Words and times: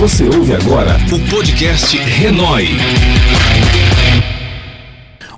Você 0.00 0.24
ouve 0.24 0.54
agora 0.54 0.96
o 1.12 1.30
podcast 1.30 1.94
Renói. 1.98 2.68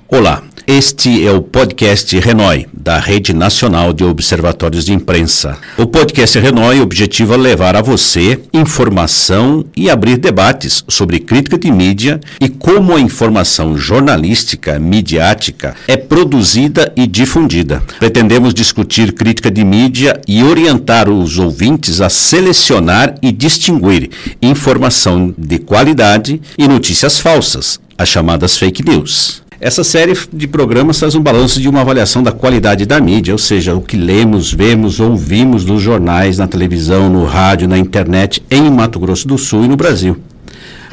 Olá, 0.07 0.41
este 0.65 1.27
é 1.27 1.31
o 1.31 1.41
podcast 1.41 2.17
Renói, 2.19 2.65
da 2.73 2.97
Rede 2.97 3.33
Nacional 3.33 3.91
de 3.91 4.03
Observatórios 4.03 4.85
de 4.85 4.93
Imprensa. 4.93 5.57
O 5.77 5.85
podcast 5.85 6.39
Renói 6.39 6.79
objetiva 6.79 7.35
levar 7.35 7.75
a 7.75 7.81
você 7.81 8.39
informação 8.53 9.65
e 9.75 9.89
abrir 9.89 10.17
debates 10.17 10.83
sobre 10.87 11.19
crítica 11.19 11.57
de 11.57 11.69
mídia 11.69 12.21
e 12.39 12.47
como 12.47 12.95
a 12.95 12.99
informação 12.99 13.77
jornalística, 13.77 14.79
midiática, 14.79 15.75
é 15.85 15.97
produzida 15.97 16.93
e 16.95 17.05
difundida. 17.05 17.83
Pretendemos 17.99 18.53
discutir 18.53 19.11
crítica 19.11 19.51
de 19.51 19.65
mídia 19.65 20.21
e 20.27 20.43
orientar 20.43 21.09
os 21.09 21.37
ouvintes 21.39 21.99
a 21.99 22.09
selecionar 22.09 23.15
e 23.21 23.33
distinguir 23.33 24.09
informação 24.41 25.33
de 25.37 25.59
qualidade 25.59 26.41
e 26.57 26.67
notícias 26.67 27.19
falsas, 27.19 27.79
as 27.97 28.07
chamadas 28.07 28.57
fake 28.57 28.83
news. 28.83 29.42
Essa 29.65 29.81
série 29.81 30.11
de 30.33 30.45
programas 30.45 30.99
faz 30.99 31.15
um 31.15 31.21
balanço 31.21 31.61
de 31.61 31.69
uma 31.69 31.79
avaliação 31.79 32.21
da 32.21 32.33
qualidade 32.33 32.85
da 32.85 32.99
mídia, 32.99 33.33
ou 33.33 33.37
seja, 33.37 33.73
o 33.73 33.79
que 33.79 33.95
lemos, 33.95 34.53
vemos, 34.53 34.99
ouvimos 34.99 35.63
nos 35.63 35.81
jornais, 35.81 36.37
na 36.37 36.45
televisão, 36.49 37.09
no 37.09 37.23
rádio, 37.23 37.65
na 37.65 37.77
internet, 37.77 38.43
em 38.51 38.69
Mato 38.69 38.99
Grosso 38.99 39.25
do 39.25 39.37
Sul 39.37 39.63
e 39.63 39.69
no 39.69 39.77
Brasil. 39.77 40.17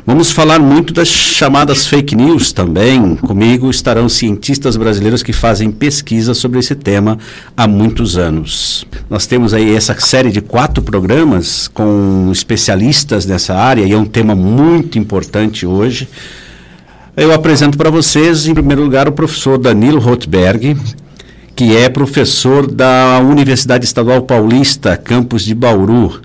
Vamos 0.06 0.30
falar 0.30 0.60
muito 0.60 0.94
das 0.94 1.08
chamadas 1.08 1.88
fake 1.88 2.14
news 2.14 2.52
também. 2.52 3.16
Comigo 3.16 3.68
estarão 3.68 4.08
cientistas 4.08 4.76
brasileiros 4.76 5.24
que 5.24 5.32
fazem 5.32 5.72
pesquisa 5.72 6.32
sobre 6.32 6.60
esse 6.60 6.76
tema 6.76 7.18
há 7.56 7.66
muitos 7.66 8.16
anos. 8.16 8.86
Nós 9.10 9.26
temos 9.26 9.52
aí 9.52 9.74
essa 9.74 9.98
série 9.98 10.30
de 10.30 10.40
quatro 10.40 10.80
programas 10.80 11.66
com 11.66 12.30
especialistas 12.30 13.26
nessa 13.26 13.52
área 13.52 13.82
e 13.82 13.90
é 13.90 13.98
um 13.98 14.06
tema 14.06 14.36
muito 14.36 14.96
importante 14.96 15.66
hoje. 15.66 16.06
Eu 17.16 17.32
apresento 17.32 17.76
para 17.76 17.90
vocês, 17.90 18.46
em 18.46 18.54
primeiro 18.54 18.84
lugar, 18.84 19.08
o 19.08 19.12
professor 19.12 19.58
Danilo 19.58 19.98
Rothberg, 19.98 20.76
que 21.56 21.76
é 21.76 21.88
professor 21.88 22.70
da 22.70 23.18
Universidade 23.18 23.84
Estadual 23.84 24.22
Paulista, 24.22 24.96
campus 24.96 25.44
de 25.44 25.52
Bauru. 25.52 26.20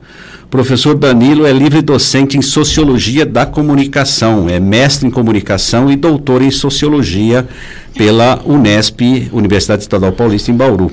Professor 0.49 0.95
Danilo 0.95 1.45
é 1.45 1.51
livre 1.51 1.81
docente 1.81 2.37
em 2.37 2.41
Sociologia 2.41 3.25
da 3.25 3.47
Comunicação, 3.47 4.47
é 4.47 4.59
mestre 4.59 5.07
em 5.07 5.11
Comunicação 5.11 5.91
e 5.91 5.95
doutor 5.95 6.43
em 6.43 6.51
Sociologia 6.51 7.47
pela 7.97 8.39
Unesp, 8.45 9.27
Universidade 9.33 9.81
Estadual 9.81 10.11
Paulista, 10.11 10.51
em 10.51 10.55
Bauru. 10.55 10.91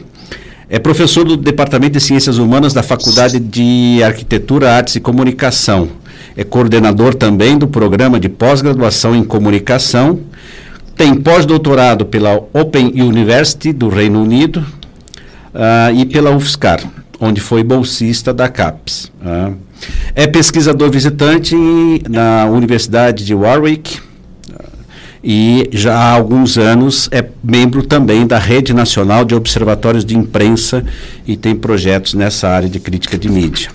É 0.71 0.79
professor 0.79 1.25
do 1.27 1.37
Departamento 1.37 1.99
de 1.99 2.01
Ciências 2.01 2.39
Humanas 2.39 2.73
da 2.73 2.83
Faculdade 2.83 3.39
de 3.39 4.03
Arquitetura, 4.03 4.73
Artes 4.73 4.97
e 4.97 5.01
Comunicação 5.01 6.02
é 6.37 6.45
coordenador 6.45 7.15
também 7.15 7.59
do 7.59 7.67
programa 7.67 8.19
de 8.19 8.29
pós-graduação 8.29 9.15
em 9.15 9.25
comunicação, 9.25 10.21
tem 10.97 11.15
pós-doutorado 11.15 12.07
pela 12.07 12.37
Open 12.53 12.93
University 12.95 13.73
do 13.73 13.89
Reino 13.89 14.23
Unido 14.23 14.59
uh, 14.59 15.95
e 15.95 16.05
pela 16.05 16.31
UFSCar, 16.31 16.81
onde 17.19 17.41
foi 17.41 17.63
bolsista 17.63 18.33
da 18.33 18.49
CAPES. 18.49 19.11
Uh. 19.21 19.55
É 20.15 20.27
pesquisador 20.27 20.91
visitante 20.91 21.57
na 22.09 22.47
Universidade 22.47 23.25
de 23.25 23.35
Warwick 23.35 24.01
e 25.25 25.69
já 25.73 25.95
há 25.95 26.13
alguns 26.13 26.59
anos 26.59 27.09
é 27.13 27.25
membro 27.43 27.83
também 27.85 28.27
da 28.27 28.39
Rede 28.39 28.75
Nacional 28.75 29.25
de 29.25 29.35
Observatórios 29.35 30.05
de 30.05 30.17
Imprensa 30.17 30.85
e 31.27 31.37
tem 31.37 31.55
projetos 31.55 32.15
nessa 32.15 32.49
área 32.49 32.69
de 32.69 32.81
crítica 32.81 33.17
de 33.17 33.29
mídia. 33.29 33.71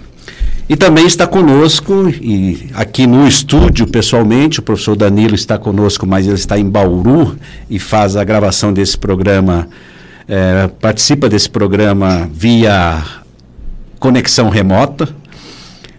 E 0.69 0.75
também 0.75 1.07
está 1.07 1.25
conosco, 1.25 2.09
e 2.09 2.69
aqui 2.73 3.07
no 3.07 3.25
estúdio 3.25 3.87
pessoalmente, 3.87 4.59
o 4.59 4.61
professor 4.61 4.97
Danilo 4.97 5.33
está 5.33 5.57
conosco, 5.57 6.05
mas 6.05 6.25
ele 6.25 6.35
está 6.35 6.59
em 6.59 6.69
Bauru 6.69 7.37
e 7.69 7.79
faz 7.79 8.17
a 8.17 8.23
gravação 8.25 8.73
desse 8.73 8.97
programa, 8.97 9.69
é, 10.27 10.67
participa 10.81 11.29
desse 11.29 11.49
programa 11.49 12.29
via 12.33 13.01
conexão 13.97 14.49
remota. 14.49 15.07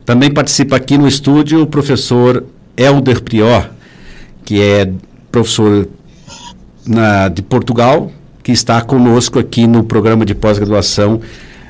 Também 0.05 0.31
participa 0.31 0.77
aqui 0.77 0.99
no 0.99 1.09
estúdio 1.09 1.63
o 1.63 1.67
professor 1.67 2.45
Helder 2.77 3.23
Prior, 3.23 3.71
que 4.45 4.61
é 4.61 4.93
professor 5.33 5.89
na, 6.87 7.29
de 7.29 7.41
Portugal, 7.41 8.13
que 8.43 8.53
está 8.53 8.83
conosco 8.83 9.39
aqui 9.39 9.67
no 9.67 9.83
programa 9.83 10.27
de 10.27 10.35
pós-graduação 10.35 11.23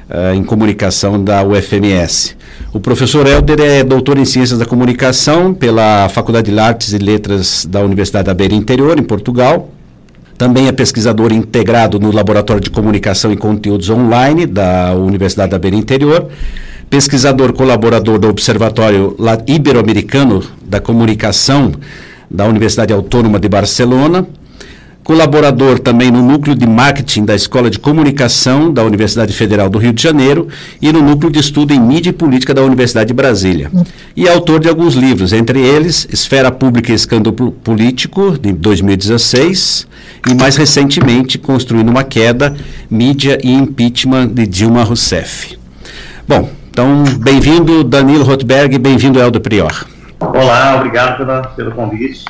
uh, 0.08 0.34
em 0.34 0.42
comunicação 0.42 1.22
da 1.22 1.42
UFMS. 1.42 2.36
O 2.72 2.80
professor 2.80 3.26
Helder 3.26 3.60
é 3.60 3.84
doutor 3.84 4.18
em 4.18 4.24
Ciências 4.24 4.58
da 4.58 4.66
Comunicação 4.66 5.54
pela 5.54 6.08
Faculdade 6.08 6.50
de 6.50 6.58
Artes 6.58 6.92
e 6.92 6.98
Letras 6.98 7.66
da 7.68 7.80
Universidade 7.80 8.26
da 8.26 8.34
Beira 8.34 8.54
Interior, 8.54 8.98
em 8.98 9.02
Portugal. 9.02 9.70
Também 10.36 10.68
é 10.68 10.72
pesquisador 10.72 11.32
integrado 11.32 11.98
no 11.98 12.12
Laboratório 12.12 12.62
de 12.62 12.70
Comunicação 12.70 13.32
e 13.32 13.36
Conteúdos 13.36 13.90
Online 13.90 14.46
da 14.46 14.94
Universidade 14.94 15.50
da 15.50 15.58
Beira 15.58 15.76
Interior. 15.76 16.28
Pesquisador 16.88 17.52
colaborador 17.52 18.18
do 18.18 18.28
Observatório 18.28 19.16
Ibero-Americano 19.46 20.42
da 20.64 20.80
Comunicação 20.80 21.72
da 22.30 22.46
Universidade 22.46 22.92
Autônoma 22.92 23.38
de 23.38 23.48
Barcelona 23.48 24.26
colaborador 25.08 25.78
também 25.78 26.10
no 26.10 26.20
núcleo 26.20 26.54
de 26.54 26.66
marketing 26.66 27.24
da 27.24 27.34
Escola 27.34 27.70
de 27.70 27.78
Comunicação 27.78 28.70
da 28.70 28.84
Universidade 28.84 29.32
Federal 29.32 29.70
do 29.70 29.78
Rio 29.78 29.90
de 29.90 30.02
Janeiro 30.02 30.48
e 30.82 30.92
no 30.92 31.00
núcleo 31.00 31.32
de 31.32 31.40
estudo 31.40 31.72
em 31.72 31.80
mídia 31.80 32.10
e 32.10 32.12
política 32.12 32.52
da 32.52 32.60
Universidade 32.60 33.08
de 33.08 33.14
Brasília. 33.14 33.70
E 34.14 34.28
autor 34.28 34.60
de 34.60 34.68
alguns 34.68 34.92
livros, 34.92 35.32
entre 35.32 35.60
eles 35.62 36.06
Esfera 36.12 36.50
Pública 36.50 36.92
e 36.92 36.94
Escândalo 36.94 37.52
Político, 37.52 38.38
de 38.38 38.52
2016, 38.52 39.88
e 40.30 40.34
mais 40.34 40.56
recentemente 40.56 41.38
Construindo 41.38 41.88
uma 41.88 42.04
Queda, 42.04 42.54
Mídia 42.90 43.38
e 43.42 43.50
Impeachment 43.50 44.28
de 44.28 44.46
Dilma 44.46 44.84
Rousseff. 44.84 45.58
Bom, 46.28 46.50
então, 46.70 47.04
bem-vindo 47.18 47.82
Danilo 47.82 48.24
Rothberg, 48.24 48.76
bem-vindo 48.76 49.18
Eldo 49.18 49.40
Prior. 49.40 49.86
Olá, 50.20 50.76
obrigado 50.76 51.16
pela, 51.16 51.42
pelo 51.44 51.70
convite. 51.70 52.26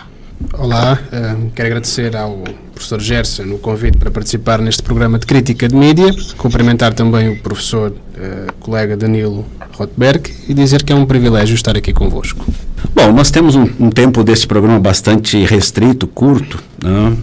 Olá, 0.54 1.00
uh, 1.12 1.50
quero 1.50 1.66
agradecer 1.66 2.16
ao 2.16 2.44
professor 2.72 3.00
Gerson 3.00 3.42
o 3.54 3.58
convite 3.58 3.98
para 3.98 4.10
participar 4.10 4.60
neste 4.60 4.82
programa 4.82 5.18
de 5.18 5.26
crítica 5.26 5.66
de 5.66 5.74
mídia, 5.74 6.14
cumprimentar 6.36 6.94
também 6.94 7.28
o 7.28 7.42
professor 7.42 7.90
uh, 7.90 8.52
colega 8.60 8.96
Danilo 8.96 9.44
Rothberg 9.72 10.30
e 10.48 10.54
dizer 10.54 10.84
que 10.84 10.92
é 10.92 10.96
um 10.96 11.04
privilégio 11.04 11.54
estar 11.54 11.76
aqui 11.76 11.92
convosco. 11.92 12.46
Bom, 12.94 13.12
nós 13.12 13.32
temos 13.32 13.56
um, 13.56 13.68
um 13.80 13.90
tempo 13.90 14.22
deste 14.22 14.46
programa 14.46 14.78
bastante 14.78 15.44
restrito, 15.44 16.06
curto, 16.06 16.62
né? 16.82 17.16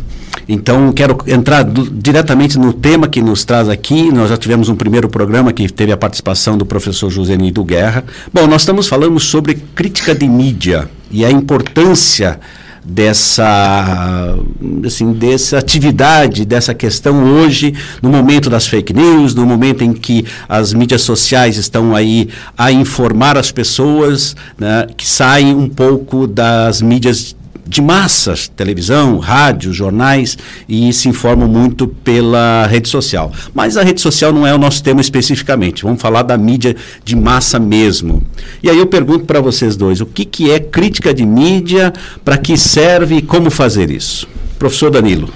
Então, 0.47 0.91
quero 0.91 1.17
entrar 1.25 1.63
do, 1.63 1.89
diretamente 1.89 2.59
no 2.59 2.71
tema 2.71 3.07
que 3.07 3.21
nos 3.21 3.43
traz 3.43 3.67
aqui. 3.67 4.11
Nós 4.11 4.29
já 4.29 4.37
tivemos 4.37 4.69
um 4.69 4.75
primeiro 4.75 5.09
programa 5.09 5.51
que 5.51 5.67
teve 5.71 5.91
a 5.91 5.97
participação 5.97 6.55
do 6.55 6.65
professor 6.65 7.09
José 7.09 7.35
Nido 7.35 7.63
Guerra. 7.63 8.03
Bom, 8.31 8.45
nós 8.45 8.61
estamos 8.61 8.87
falando 8.87 9.19
sobre 9.19 9.55
crítica 9.73 10.13
de 10.13 10.27
mídia 10.27 10.87
e 11.09 11.25
a 11.25 11.31
importância 11.31 12.39
dessa, 12.85 14.37
assim, 14.85 15.11
dessa 15.13 15.57
atividade, 15.57 16.45
dessa 16.45 16.73
questão 16.73 17.23
hoje, 17.23 17.73
no 18.01 18.09
momento 18.09 18.49
das 18.49 18.67
fake 18.67 18.93
news, 18.93 19.33
no 19.33 19.45
momento 19.45 19.83
em 19.83 19.91
que 19.91 20.25
as 20.47 20.71
mídias 20.73 21.01
sociais 21.01 21.57
estão 21.57 21.95
aí 21.95 22.29
a 22.57 22.71
informar 22.71 23.37
as 23.37 23.51
pessoas, 23.51 24.35
né, 24.57 24.87
que 24.95 25.07
saem 25.07 25.55
um 25.55 25.67
pouco 25.67 26.27
das 26.27 26.81
mídias 26.81 27.35
de 27.67 27.81
massas, 27.81 28.47
televisão, 28.47 29.17
rádio, 29.17 29.73
jornais, 29.73 30.37
e 30.69 30.91
se 30.93 31.09
informam 31.09 31.47
muito 31.47 31.87
pela 31.87 32.65
rede 32.67 32.87
social. 32.87 33.31
Mas 33.53 33.77
a 33.77 33.83
rede 33.83 34.01
social 34.01 34.31
não 34.31 34.45
é 34.45 34.53
o 34.53 34.57
nosso 34.57 34.83
tema 34.83 35.01
especificamente, 35.01 35.83
vamos 35.83 36.01
falar 36.01 36.23
da 36.23 36.37
mídia 36.37 36.75
de 37.03 37.15
massa 37.15 37.59
mesmo. 37.59 38.23
E 38.61 38.69
aí 38.69 38.77
eu 38.77 38.87
pergunto 38.87 39.25
para 39.25 39.41
vocês 39.41 39.75
dois, 39.75 40.01
o 40.01 40.05
que, 40.05 40.25
que 40.25 40.51
é 40.51 40.59
crítica 40.59 41.13
de 41.13 41.25
mídia, 41.25 41.91
para 42.23 42.37
que 42.37 42.57
serve 42.57 43.15
e 43.15 43.21
como 43.21 43.49
fazer 43.49 43.89
isso? 43.89 44.27
Professor 44.59 44.91
Danilo. 44.91 45.29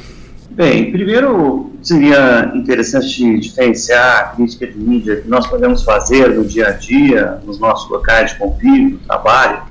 Bem, 0.51 0.91
primeiro 0.91 1.71
seria 1.81 2.51
interessante 2.53 3.39
diferenciar 3.39 4.19
a 4.19 4.23
crítica 4.35 4.67
de 4.67 4.77
mídia 4.77 5.21
que 5.21 5.29
nós 5.29 5.47
podemos 5.47 5.83
fazer 5.83 6.29
no 6.29 6.43
dia 6.43 6.67
a 6.67 6.71
dia, 6.71 7.39
nos 7.45 7.59
nossos 7.59 7.89
locais 7.89 8.31
de 8.31 8.37
convívio, 8.37 8.99
trabalho, 9.07 9.61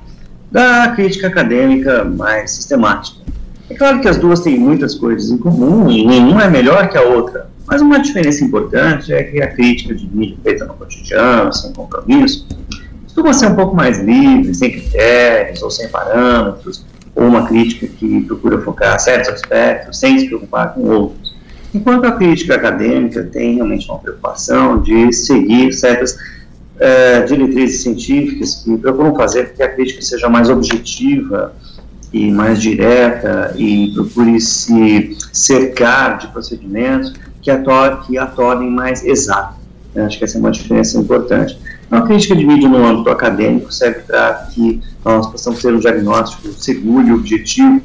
da 0.51 0.89
crítica 0.95 1.27
acadêmica 1.27 2.03
mais 2.03 2.51
sistemática. 2.51 3.19
É 3.69 3.75
claro 3.75 4.01
que 4.01 4.07
as 4.07 4.17
duas 4.17 4.39
têm 4.39 4.59
muitas 4.59 4.95
coisas 4.95 5.29
em 5.29 5.37
comum 5.37 5.89
e 5.89 6.05
nenhuma 6.05 6.43
é 6.43 6.49
melhor 6.49 6.89
que 6.89 6.97
a 6.97 7.03
outra, 7.03 7.49
mas 7.67 7.81
uma 7.81 7.99
diferença 7.99 8.43
importante 8.43 9.13
é 9.13 9.23
que 9.23 9.41
a 9.41 9.47
crítica 9.47 9.93
de 9.93 10.07
mídia 10.07 10.37
feita 10.43 10.65
no 10.65 10.73
cotidiano, 10.73 11.53
sem 11.53 11.71
compromisso, 11.71 12.47
costuma 13.03 13.31
ser 13.31 13.47
um 13.47 13.55
pouco 13.55 13.75
mais 13.75 13.99
livre, 13.99 14.53
sem 14.55 14.71
critérios 14.71 15.61
ou 15.61 15.69
sem 15.69 15.87
parâmetros, 15.89 16.83
ou 17.13 17.25
uma 17.25 17.47
crítica 17.47 17.85
que 17.85 18.21
procura 18.21 18.59
focar 18.61 18.99
certos 18.99 19.33
aspectos 19.33 19.99
sem 19.99 20.17
se 20.17 20.27
preocupar 20.27 20.73
com 20.73 20.81
outros. 20.81 21.35
Enquanto 21.73 22.05
a 22.05 22.13
crítica 22.13 22.55
acadêmica 22.55 23.23
tem 23.23 23.55
realmente 23.55 23.87
uma 23.87 23.99
preocupação 23.99 24.81
de 24.81 25.13
seguir 25.13 25.71
certas 25.73 26.17
uh, 26.79 27.25
diretrizes 27.25 27.83
científicas 27.83 28.55
que 28.55 28.77
procuram 28.77 29.15
fazer 29.15 29.49
com 29.49 29.57
que 29.57 29.63
a 29.63 29.69
crítica 29.69 30.01
seja 30.01 30.29
mais 30.29 30.49
objetiva 30.49 31.53
e 32.11 32.31
mais 32.31 32.61
direta 32.61 33.53
e 33.55 33.91
procure 33.93 34.39
se 34.41 35.15
cercar 35.31 36.17
de 36.17 36.27
procedimentos 36.27 37.13
que 37.41 37.51
a, 37.51 37.61
que 38.05 38.17
a 38.17 38.25
tornem 38.25 38.69
mais 38.69 39.03
exata. 39.05 39.59
Acho 39.95 40.17
que 40.17 40.23
essa 40.23 40.37
é 40.37 40.39
uma 40.39 40.51
diferença 40.51 40.97
importante. 40.97 41.57
Uma 41.91 42.05
crítica 42.05 42.35
de 42.35 42.45
mídia 42.45 42.69
no 42.69 42.85
âmbito 42.85 43.09
acadêmico 43.09 43.73
serve 43.73 44.01
para 44.01 44.33
que 44.53 44.81
nós 45.03 45.27
possamos 45.27 45.61
ter 45.61 45.73
um 45.73 45.79
diagnóstico 45.79 46.53
seguro 46.53 47.07
e 47.07 47.11
objetivo 47.11 47.81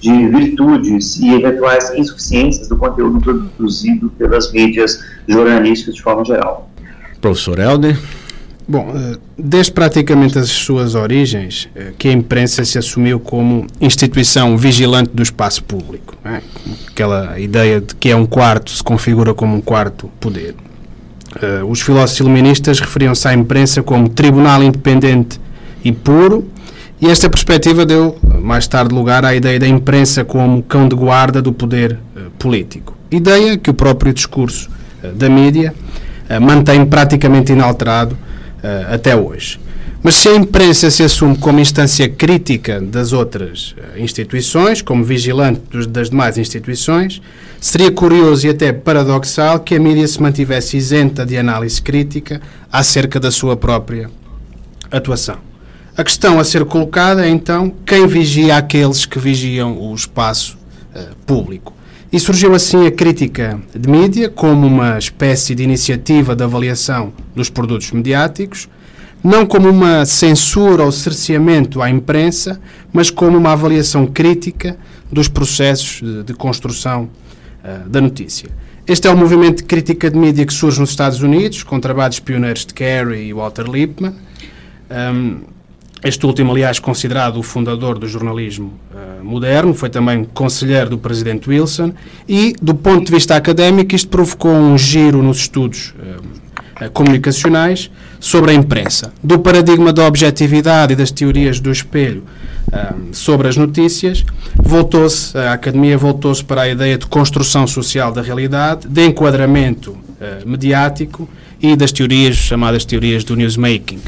de 0.00 0.28
virtudes 0.28 1.16
e 1.16 1.32
eventuais 1.32 1.92
insuficiências 1.94 2.68
do 2.68 2.76
conteúdo 2.76 3.20
produzido 3.20 4.10
pelas 4.10 4.52
mídias 4.52 5.00
jornalísticas 5.28 5.94
de 5.94 6.02
forma 6.02 6.24
geral. 6.24 6.68
Professor 7.20 7.58
Helder? 7.58 7.96
Bom, 8.68 8.92
eh, 8.96 9.16
desde 9.38 9.70
praticamente 9.70 10.38
as 10.38 10.48
suas 10.48 10.96
origens, 10.96 11.68
eh, 11.76 11.92
que 11.96 12.08
a 12.08 12.12
imprensa 12.12 12.64
se 12.64 12.76
assumiu 12.76 13.20
como 13.20 13.64
instituição 13.80 14.58
vigilante 14.58 15.10
do 15.14 15.22
espaço 15.22 15.62
público. 15.62 16.16
É? 16.24 16.40
Aquela 16.88 17.38
ideia 17.38 17.80
de 17.80 17.94
que 17.94 18.10
é 18.10 18.16
um 18.16 18.26
quarto, 18.26 18.72
se 18.72 18.82
configura 18.82 19.32
como 19.32 19.56
um 19.56 19.60
quarto 19.60 20.10
poder. 20.18 20.56
Eh, 21.40 21.62
os 21.62 21.80
filósofos 21.80 22.18
iluministas 22.18 22.80
referiam-se 22.80 23.28
à 23.28 23.34
imprensa 23.34 23.84
como 23.84 24.08
tribunal 24.08 24.60
independente 24.64 25.40
e 25.84 25.92
puro, 25.92 26.50
e 27.00 27.06
esta 27.06 27.30
perspectiva 27.30 27.86
deu 27.86 28.18
mais 28.42 28.66
tarde 28.66 28.92
lugar 28.92 29.24
à 29.24 29.32
ideia 29.32 29.60
da 29.60 29.68
imprensa 29.68 30.24
como 30.24 30.60
cão 30.64 30.88
de 30.88 30.96
guarda 30.96 31.40
do 31.40 31.52
poder 31.52 31.98
político. 32.38 32.96
Ideia 33.10 33.58
que 33.58 33.68
o 33.68 33.74
próprio 33.74 34.14
discurso 34.14 34.70
da 35.14 35.28
mídia 35.28 35.74
mantém 36.40 36.86
praticamente 36.86 37.52
inalterado 37.52 38.16
uh, 38.66 38.94
até 38.94 39.14
hoje. 39.14 39.60
Mas 40.02 40.16
se 40.16 40.28
a 40.28 40.36
imprensa 40.36 40.90
se 40.90 41.02
assume 41.02 41.36
como 41.36 41.58
instância 41.58 42.08
crítica 42.08 42.80
das 42.80 43.12
outras 43.12 43.72
uh, 43.72 43.98
instituições, 43.98 44.82
como 44.82 45.04
vigilante 45.04 45.60
dos, 45.70 45.86
das 45.86 46.10
demais 46.10 46.36
instituições, 46.36 47.22
seria 47.60 47.90
curioso 47.90 48.46
e 48.46 48.50
até 48.50 48.72
paradoxal 48.72 49.60
que 49.60 49.74
a 49.74 49.80
mídia 49.80 50.06
se 50.06 50.20
mantivesse 50.20 50.76
isenta 50.76 51.24
de 51.24 51.36
análise 51.36 51.80
crítica 51.80 52.40
acerca 52.70 53.18
da 53.18 53.30
sua 53.30 53.56
própria 53.56 54.10
atuação. 54.90 55.38
A 55.96 56.04
questão 56.04 56.38
a 56.38 56.44
ser 56.44 56.64
colocada 56.66 57.26
é 57.26 57.28
então 57.30 57.72
quem 57.84 58.06
vigia 58.06 58.56
aqueles 58.56 59.06
que 59.06 59.18
vigiam 59.18 59.78
o 59.78 59.94
espaço 59.94 60.58
uh, 60.94 61.16
público. 61.24 61.75
E 62.16 62.18
surgiu 62.18 62.54
assim 62.54 62.86
a 62.86 62.90
crítica 62.90 63.60
de 63.78 63.90
mídia 63.90 64.30
como 64.30 64.66
uma 64.66 64.96
espécie 64.96 65.54
de 65.54 65.62
iniciativa 65.62 66.34
de 66.34 66.42
avaliação 66.42 67.12
dos 67.34 67.50
produtos 67.50 67.92
mediáticos, 67.92 68.70
não 69.22 69.44
como 69.44 69.68
uma 69.68 70.06
censura 70.06 70.82
ou 70.82 70.90
cerceamento 70.90 71.82
à 71.82 71.90
imprensa, 71.90 72.58
mas 72.90 73.10
como 73.10 73.36
uma 73.36 73.52
avaliação 73.52 74.06
crítica 74.06 74.78
dos 75.12 75.28
processos 75.28 76.00
de, 76.00 76.22
de 76.22 76.32
construção 76.32 77.10
uh, 77.62 77.86
da 77.86 78.00
notícia. 78.00 78.48
Este 78.86 79.08
é 79.08 79.10
o 79.10 79.16
movimento 79.16 79.58
de 79.58 79.64
crítica 79.64 80.10
de 80.10 80.16
mídia 80.16 80.46
que 80.46 80.54
surge 80.54 80.80
nos 80.80 80.88
Estados 80.88 81.20
Unidos, 81.20 81.62
com 81.64 81.78
trabalhos 81.78 82.18
pioneiros 82.18 82.64
de 82.64 82.72
Carey 82.72 83.28
e 83.28 83.34
Walter 83.34 83.70
Lippmann. 83.70 84.14
Um, 84.90 85.40
este 86.06 86.24
último, 86.26 86.52
aliás, 86.52 86.78
considerado 86.78 87.38
o 87.38 87.42
fundador 87.42 87.98
do 87.98 88.06
jornalismo 88.06 88.72
uh, 88.92 89.24
moderno, 89.24 89.74
foi 89.74 89.90
também 89.90 90.24
conselheiro 90.24 90.90
do 90.90 90.98
presidente 90.98 91.48
Wilson, 91.48 91.92
e, 92.28 92.54
do 92.60 92.74
ponto 92.74 93.06
de 93.06 93.12
vista 93.12 93.34
académico, 93.34 93.94
isto 93.94 94.08
provocou 94.08 94.52
um 94.52 94.76
giro 94.78 95.22
nos 95.22 95.38
estudos 95.38 95.94
uh, 95.98 96.90
comunicacionais 96.92 97.90
sobre 98.20 98.50
a 98.50 98.54
imprensa. 98.54 99.12
Do 99.22 99.38
paradigma 99.38 99.92
da 99.92 100.06
objetividade 100.06 100.92
e 100.92 100.96
das 100.96 101.10
teorias 101.10 101.58
do 101.60 101.70
espelho 101.72 102.24
uh, 102.68 103.14
sobre 103.14 103.48
as 103.48 103.56
notícias, 103.56 104.24
voltou-se, 104.56 105.36
a 105.36 105.52
academia 105.52 105.98
voltou-se 105.98 106.44
para 106.44 106.62
a 106.62 106.68
ideia 106.68 106.96
de 106.96 107.06
construção 107.06 107.66
social 107.66 108.12
da 108.12 108.22
realidade, 108.22 108.86
de 108.88 109.06
enquadramento 109.06 109.96
mediático 110.46 111.28
e 111.60 111.76
das 111.76 111.92
teorias 111.92 112.36
chamadas 112.36 112.86
teorias 112.86 113.22
do 113.22 113.36
newsmaking. 113.36 114.00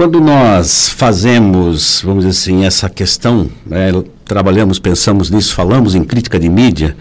Quando 0.00 0.18
nós 0.18 0.88
fazemos, 0.88 2.00
vamos 2.02 2.24
dizer 2.24 2.30
assim, 2.30 2.64
essa 2.64 2.88
questão, 2.88 3.50
né, 3.66 3.92
trabalhamos, 4.24 4.78
pensamos 4.78 5.28
nisso, 5.28 5.54
falamos 5.54 5.94
em 5.94 6.02
crítica 6.02 6.40
de 6.40 6.48
mídia, 6.48 6.96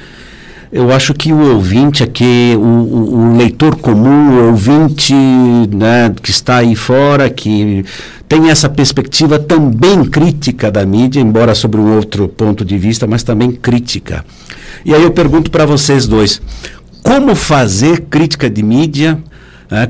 eu 0.70 0.92
acho 0.92 1.14
que 1.14 1.32
o 1.32 1.54
ouvinte 1.54 2.04
aqui, 2.04 2.54
o, 2.58 2.60
o, 2.60 3.16
o 3.16 3.38
leitor 3.38 3.78
comum, 3.78 4.32
o 4.32 4.48
ouvinte 4.48 5.14
né, 5.14 6.14
que 6.22 6.30
está 6.30 6.58
aí 6.58 6.76
fora, 6.76 7.30
que 7.30 7.86
tem 8.28 8.50
essa 8.50 8.68
perspectiva 8.68 9.40
também 9.40 10.04
crítica 10.04 10.70
da 10.70 10.86
mídia, 10.86 11.22
embora 11.22 11.56
sobre 11.56 11.80
um 11.80 11.96
outro 11.96 12.28
ponto 12.28 12.66
de 12.66 12.78
vista, 12.78 13.08
mas 13.08 13.24
também 13.24 13.50
crítica. 13.50 14.26
E 14.84 14.94
aí 14.94 15.04
eu 15.04 15.12
pergunto 15.12 15.50
para 15.50 15.66
vocês 15.66 16.06
dois, 16.06 16.42
como 17.02 17.34
fazer 17.34 18.08
crítica 18.10 18.50
de 18.50 18.62
mídia 18.62 19.18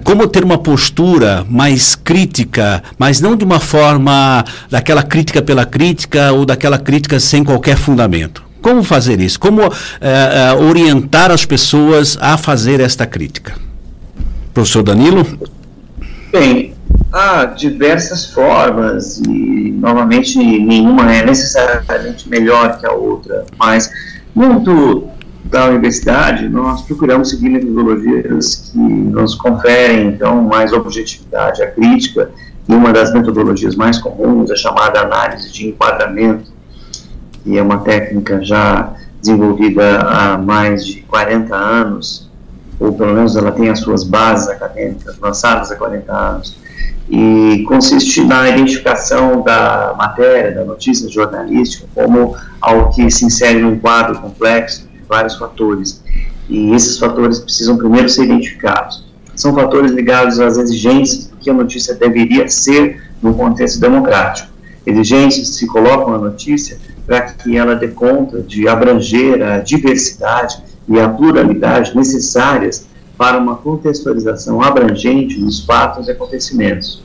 como 0.04 0.28
ter 0.28 0.44
uma 0.44 0.58
postura 0.58 1.46
mais 1.50 1.96
crítica, 1.96 2.84
mas 2.98 3.22
não 3.22 3.36
de 3.36 3.46
uma 3.46 3.60
forma 3.60 4.44
daquela 4.70 5.04
crítica 5.04 5.42
pela 5.42 5.66
crítica 5.66 6.32
ou 6.34 6.46
daquela 6.46 6.78
crítica 6.78 7.20
sem 7.20 7.44
qualquer 7.44 7.78
fundamento. 7.78 8.44
Como 8.62 8.84
fazer 8.84 9.22
isso? 9.22 9.40
Como 9.40 9.62
é, 9.62 9.70
é, 10.02 10.54
orientar 10.54 11.32
as 11.32 11.46
pessoas 11.46 12.18
a 12.20 12.38
fazer 12.38 12.82
esta 12.82 13.06
crítica? 13.06 13.54
Professor 14.54 14.84
Danilo? 14.84 15.26
Bem, 16.32 16.74
há 17.12 17.46
diversas 17.46 18.26
formas 18.26 19.20
e, 19.20 19.72
novamente, 19.80 20.38
nenhuma 20.38 21.14
é 21.14 21.26
necessariamente 21.26 22.28
melhor 22.30 22.78
que 22.80 22.86
a 22.86 22.92
outra, 22.92 23.46
mas 23.58 23.90
muito 24.36 25.08
da 25.50 25.66
universidade, 25.66 26.48
nós 26.48 26.84
procuramos 26.84 27.32
seguir 27.32 27.50
metodologias 27.50 28.72
que 28.72 28.78
nos 28.78 29.34
conferem, 29.36 30.08
então, 30.10 30.44
mais 30.44 30.72
objetividade 30.72 31.64
à 31.64 31.72
crítica, 31.72 32.30
e 32.68 32.74
uma 32.74 32.94
das 32.94 33.12
metodologias 33.12 33.76
mais 33.76 33.98
comuns 33.98 34.52
é 34.52 34.56
chamada 34.56 35.02
análise 35.02 35.52
de 35.52 35.68
enquadramento, 35.68 36.52
que 37.44 37.58
é 37.58 37.62
uma 37.64 37.80
técnica 37.80 38.44
já 38.44 38.94
desenvolvida 39.20 40.00
há 40.02 40.38
mais 40.38 40.86
de 40.86 41.02
40 41.02 41.56
anos, 41.56 42.30
ou 42.80 42.94
pelo 42.94 43.16
menos 43.16 43.36
ela 43.36 43.52
tem 43.52 43.70
as 43.70 43.80
suas 43.80 44.04
bases 44.04 44.50
acadêmicas 44.50 45.18
lançadas 45.18 45.72
há 45.72 45.76
40 45.76 46.14
anos, 46.14 46.58
e 47.10 47.64
consiste 47.68 48.24
na 48.24 48.50
identificação 48.50 49.42
da 49.42 49.96
matéria, 49.98 50.52
da 50.52 50.64
notícia 50.64 51.10
jornalística, 51.10 51.88
como 51.96 52.36
algo 52.62 52.94
que 52.94 53.10
se 53.10 53.26
insere 53.26 53.60
num 53.60 53.80
quadro 53.80 54.20
complexo 54.20 54.89
vários 55.10 55.36
fatores. 55.36 56.02
E 56.48 56.72
esses 56.74 56.98
fatores 57.00 57.40
precisam 57.40 57.78
primeiro 57.78 58.08
ser 58.08 58.26
identificados. 58.26 59.04
São 59.36 59.54
fatores 59.56 59.92
ligados 59.92 60.40
às 60.40 60.58
exigências 60.58 61.32
que 61.40 61.50
a 61.50 61.54
notícia 61.54 61.96
deveria 61.96 62.48
ser 62.48 63.02
no 63.22 63.34
contexto 63.34 63.80
democrático. 63.80 64.50
Exigências 64.86 65.56
se 65.56 65.68
colocam 65.68 66.12
na 66.12 66.18
notícia 66.18 66.78
para 67.06 67.22
que 67.22 67.58
ela 67.58 67.76
dê 67.76 67.88
conta 67.90 68.42
de 68.42 68.68
abranger 68.68 69.42
a 69.42 69.60
diversidade 69.60 70.64
e 70.88 71.00
a 71.00 71.10
pluralidade 71.10 71.96
necessárias 71.96 72.88
para 73.18 73.38
uma 73.38 73.56
contextualização 73.58 74.62
abrangente 74.62 75.40
dos 75.40 75.66
fatos 75.66 76.08
e 76.08 76.12
acontecimentos. 76.12 77.04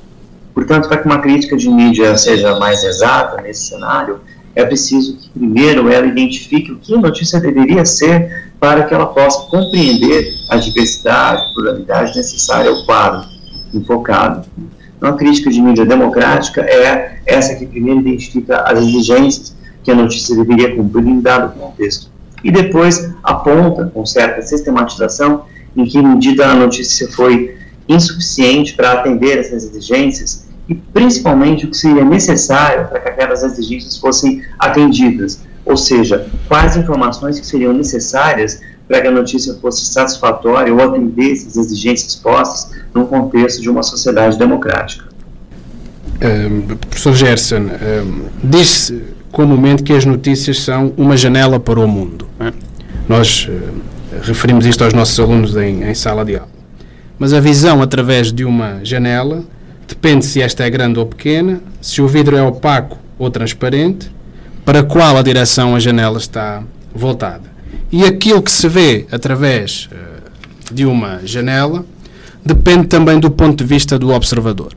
Portanto, 0.54 0.88
para 0.88 0.98
que 0.98 1.06
uma 1.06 1.18
crítica 1.18 1.56
de 1.56 1.68
mídia 1.68 2.16
seja 2.16 2.56
mais 2.58 2.84
exata 2.84 3.42
nesse 3.42 3.66
cenário, 3.66 4.20
é 4.54 4.64
preciso 4.64 5.16
que 5.16 5.28
primeiro 5.30 5.90
ela 5.90 6.06
identifique 6.06 6.70
o 6.72 6.76
que 6.78 6.94
a 6.94 6.98
notícia 6.98 7.40
deveria 7.40 7.84
ser 7.84 8.52
para 8.60 8.84
que 8.84 8.94
ela 8.94 9.06
possa 9.06 9.46
compreender 9.46 10.32
a 10.48 10.56
diversidade, 10.56 11.52
pluralidade 11.54 12.16
necessária 12.16 12.70
ao 12.70 12.84
quadro 12.84 13.28
enfocado. 13.72 14.46
Então, 14.96 15.08
a 15.08 15.16
crítica 15.16 15.50
de 15.50 15.60
mídia 15.60 15.84
democrática 15.84 16.60
é 16.62 17.18
essa 17.26 17.54
que 17.56 17.66
primeiro 17.66 18.00
identifica 18.00 18.60
as 18.60 18.78
exigências 18.78 19.54
que 19.82 19.90
a 19.90 19.94
notícia 19.94 20.34
deveria 20.36 20.74
cumprir 20.74 21.06
em 21.06 21.20
dado 21.20 21.58
contexto. 21.58 22.10
E 22.42 22.50
depois 22.50 23.10
aponta, 23.22 23.90
com 23.92 24.06
certa 24.06 24.40
sistematização, 24.42 25.44
em 25.76 25.84
que 25.84 26.00
medida 26.00 26.46
a 26.46 26.54
notícia 26.54 27.10
foi 27.10 27.56
insuficiente 27.88 28.74
para 28.74 28.92
atender 28.92 29.38
essas 29.38 29.64
exigências 29.64 30.43
e 30.68 30.74
principalmente 30.74 31.66
o 31.66 31.70
que 31.70 31.76
seria 31.76 32.04
necessário 32.04 32.88
para 32.88 33.00
que 33.00 33.08
aquelas 33.08 33.42
exigências 33.42 33.96
fossem 33.98 34.42
atendidas, 34.58 35.40
ou 35.64 35.76
seja, 35.76 36.26
quais 36.48 36.76
informações 36.76 37.38
que 37.38 37.46
seriam 37.46 37.72
necessárias 37.72 38.60
para 38.86 39.00
que 39.00 39.08
a 39.08 39.10
notícia 39.10 39.54
fosse 39.54 39.86
satisfatória 39.86 40.72
ou 40.72 40.80
atendesse 40.80 41.48
as 41.48 41.56
exigências 41.56 42.14
postas 42.16 42.78
no 42.94 43.06
contexto 43.06 43.62
de 43.62 43.70
uma 43.70 43.82
sociedade 43.82 44.38
democrática. 44.38 45.04
Um, 46.22 46.76
professor 46.76 47.14
Gerson, 47.14 47.62
um, 47.62 48.28
diz-se 48.42 49.02
comumente 49.32 49.82
que 49.82 49.92
as 49.92 50.04
notícias 50.04 50.60
são 50.60 50.92
uma 50.96 51.16
janela 51.16 51.58
para 51.58 51.80
o 51.80 51.88
mundo. 51.88 52.28
É? 52.40 52.52
Nós 53.08 53.48
uh, 53.48 54.20
referimos 54.22 54.64
isto 54.64 54.84
aos 54.84 54.92
nossos 54.92 55.18
alunos 55.18 55.56
em, 55.56 55.82
em 55.82 55.94
sala 55.94 56.24
de 56.24 56.36
aula. 56.36 56.48
mas 57.18 57.32
a 57.32 57.40
visão 57.40 57.82
através 57.82 58.32
de 58.32 58.44
uma 58.44 58.80
janela 58.84 59.44
depende 59.86 60.24
se 60.24 60.40
esta 60.40 60.64
é 60.64 60.70
grande 60.70 60.98
ou 60.98 61.06
pequena, 61.06 61.60
se 61.80 62.00
o 62.00 62.08
vidro 62.08 62.36
é 62.36 62.42
opaco 62.42 62.98
ou 63.18 63.30
transparente, 63.30 64.10
para 64.64 64.82
qual 64.82 65.16
a 65.16 65.22
direção 65.22 65.74
a 65.74 65.80
janela 65.80 66.18
está 66.18 66.62
voltada. 66.94 67.52
E 67.92 68.04
aquilo 68.04 68.42
que 68.42 68.50
se 68.50 68.68
vê 68.68 69.06
através 69.12 69.88
uh, 69.92 70.74
de 70.74 70.86
uma 70.86 71.20
janela 71.24 71.84
depende 72.44 72.86
também 72.86 73.18
do 73.18 73.30
ponto 73.30 73.58
de 73.58 73.64
vista 73.64 73.98
do 73.98 74.10
observador. 74.10 74.72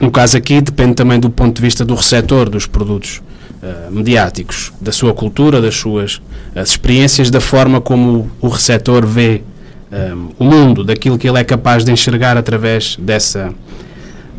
No 0.00 0.12
caso 0.12 0.36
aqui, 0.36 0.60
depende 0.60 0.94
também 0.94 1.18
do 1.18 1.28
ponto 1.28 1.56
de 1.56 1.62
vista 1.62 1.84
do 1.84 1.94
receptor 1.94 2.48
dos 2.48 2.66
produtos 2.66 3.20
uh, 3.60 3.90
mediáticos, 3.90 4.72
da 4.80 4.92
sua 4.92 5.12
cultura, 5.12 5.60
das 5.60 5.74
suas 5.74 6.20
as 6.54 6.70
experiências, 6.70 7.30
da 7.30 7.40
forma 7.40 7.80
como 7.80 8.30
o 8.40 8.48
receptor 8.48 9.06
vê 9.06 9.42
um, 9.90 9.96
eh, 9.96 10.14
o 10.38 10.44
mundo, 10.44 10.84
daquilo 10.84 11.16
que 11.18 11.28
ele 11.28 11.38
é 11.38 11.44
capaz 11.44 11.84
de 11.84 11.92
enxergar 11.92 12.36
através 12.36 12.96
dessa, 12.96 13.52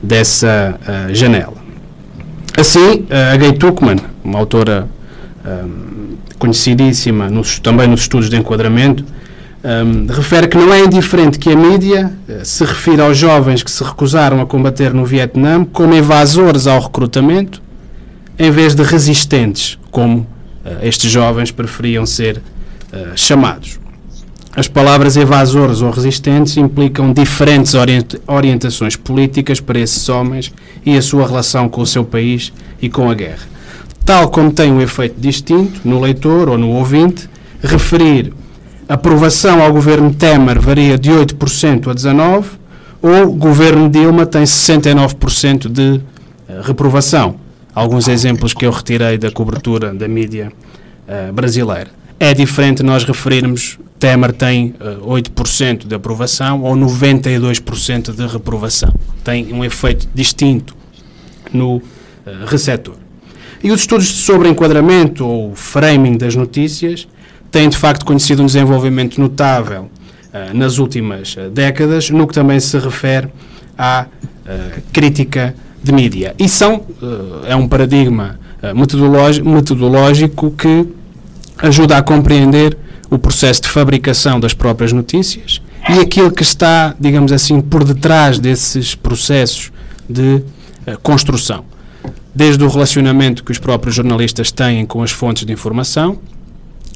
dessa 0.01 0.79
uh, 0.81 1.13
janela. 1.13 1.57
Assim, 2.57 3.05
a 3.09 3.37
Gay 3.37 3.53
Tuckman, 3.53 3.97
uma 4.23 4.37
autora 4.37 4.87
um, 5.45 6.17
conhecidíssima 6.37 7.29
nos, 7.29 7.59
também 7.59 7.87
nos 7.87 8.01
estudos 8.01 8.29
de 8.29 8.35
enquadramento, 8.35 9.03
um, 9.63 10.07
refere 10.07 10.47
que 10.47 10.57
não 10.57 10.73
é 10.73 10.83
indiferente 10.83 11.37
que 11.37 11.49
a 11.49 11.55
mídia 11.55 12.11
uh, 12.27 12.45
se 12.45 12.63
refira 12.63 13.03
aos 13.03 13.17
jovens 13.17 13.63
que 13.63 13.71
se 13.71 13.83
recusaram 13.83 14.41
a 14.41 14.45
combater 14.45 14.93
no 14.93 15.05
Vietnã 15.05 15.65
como 15.65 15.93
evasores 15.93 16.67
ao 16.67 16.79
recrutamento, 16.81 17.61
em 18.37 18.51
vez 18.51 18.73
de 18.73 18.83
resistentes, 18.83 19.77
como 19.91 20.19
uh, 20.19 20.27
estes 20.81 21.11
jovens 21.11 21.51
preferiam 21.51 22.05
ser 22.05 22.37
uh, 22.37 23.17
chamados. 23.17 23.78
As 24.55 24.67
palavras 24.67 25.15
evasores 25.15 25.81
ou 25.81 25.91
resistentes 25.91 26.57
implicam 26.57 27.13
diferentes 27.13 27.73
orientações 28.27 28.95
políticas 28.95 29.59
para 29.59 29.79
esses 29.79 30.09
homens 30.09 30.51
e 30.85 30.97
a 30.97 31.01
sua 31.01 31.27
relação 31.27 31.69
com 31.69 31.81
o 31.81 31.85
seu 31.85 32.03
país 32.03 32.51
e 32.81 32.89
com 32.89 33.09
a 33.09 33.13
guerra. 33.13 33.47
Tal 34.03 34.29
como 34.29 34.51
tem 34.51 34.71
um 34.71 34.81
efeito 34.81 35.19
distinto 35.19 35.81
no 35.85 35.99
leitor 35.99 36.49
ou 36.49 36.57
no 36.57 36.69
ouvinte, 36.71 37.29
referir 37.61 38.33
aprovação 38.87 39.61
ao 39.61 39.71
governo 39.71 40.11
Temer 40.11 40.59
varia 40.59 40.97
de 40.97 41.11
8% 41.11 41.91
a 41.91 41.93
19%, 41.95 42.45
ou 43.01 43.31
governo 43.31 43.87
Dilma 43.87 44.25
tem 44.25 44.43
69% 44.43 45.69
de 45.69 46.01
eh, 46.49 46.61
reprovação. 46.63 47.35
Alguns 47.73 48.07
exemplos 48.07 48.53
que 48.53 48.65
eu 48.65 48.71
retirei 48.71 49.17
da 49.17 49.31
cobertura 49.31 49.93
da 49.93 50.07
mídia 50.07 50.51
uh, 51.07 51.31
brasileira. 51.31 51.87
É 52.19 52.33
diferente 52.33 52.83
nós 52.83 53.05
referirmos 53.05 53.79
Temer 53.99 54.31
tem 54.31 54.73
uh, 54.79 55.17
eh, 55.17 55.21
8% 55.21 55.85
de 55.85 55.93
aprovação 55.93 56.63
ou 56.63 56.73
92% 56.73 58.15
de 58.15 58.25
reprovação. 58.25 58.93
Tem 59.25 59.53
um 59.53 59.63
efeito 59.63 60.07
distinto 60.15 60.73
no 61.51 61.75
uh, 61.75 61.81
receptor. 62.47 62.95
E 63.61 63.69
os 63.71 63.81
estudos 63.81 64.07
sobre 64.07 64.47
enquadramento 64.47 65.27
ou 65.27 65.53
framing 65.53 66.17
das 66.17 66.33
notícias 66.33 67.09
tem 67.51 67.67
de 67.67 67.77
facto 67.77 68.05
conhecido 68.05 68.41
um 68.41 68.45
desenvolvimento 68.45 69.19
notável 69.19 69.89
uh, 70.33 70.57
nas 70.57 70.77
últimas 70.77 71.35
décadas, 71.53 72.09
no 72.09 72.25
que 72.25 72.33
também 72.33 72.59
se 72.59 72.79
refere 72.79 73.27
à 73.77 74.05
crítica 74.91 75.53
de 75.83 75.91
mídia. 75.91 76.33
E 76.39 76.49
são, 76.49 76.83
é 77.45 77.55
um 77.55 77.67
paradigma 77.67 78.39
metodológico 79.45 80.49
que 80.49 80.87
ajuda 81.59 81.97
a 81.97 82.01
compreender 82.01 82.75
o 83.09 83.17
processo 83.17 83.63
de 83.63 83.69
fabricação 83.69 84.39
das 84.39 84.53
próprias 84.53 84.93
notícias 84.93 85.61
e 85.89 85.99
aquilo 85.99 86.31
que 86.31 86.43
está, 86.43 86.95
digamos 86.99 87.31
assim, 87.31 87.61
por 87.61 87.83
detrás 87.83 88.37
desses 88.39 88.95
processos 88.95 89.71
de 90.07 90.43
construção. 91.01 91.63
Desde 92.33 92.63
o 92.63 92.67
relacionamento 92.67 93.43
que 93.43 93.51
os 93.51 93.57
próprios 93.57 93.95
jornalistas 93.95 94.51
têm 94.51 94.85
com 94.85 95.01
as 95.01 95.11
fontes 95.11 95.45
de 95.45 95.53
informação, 95.53 96.19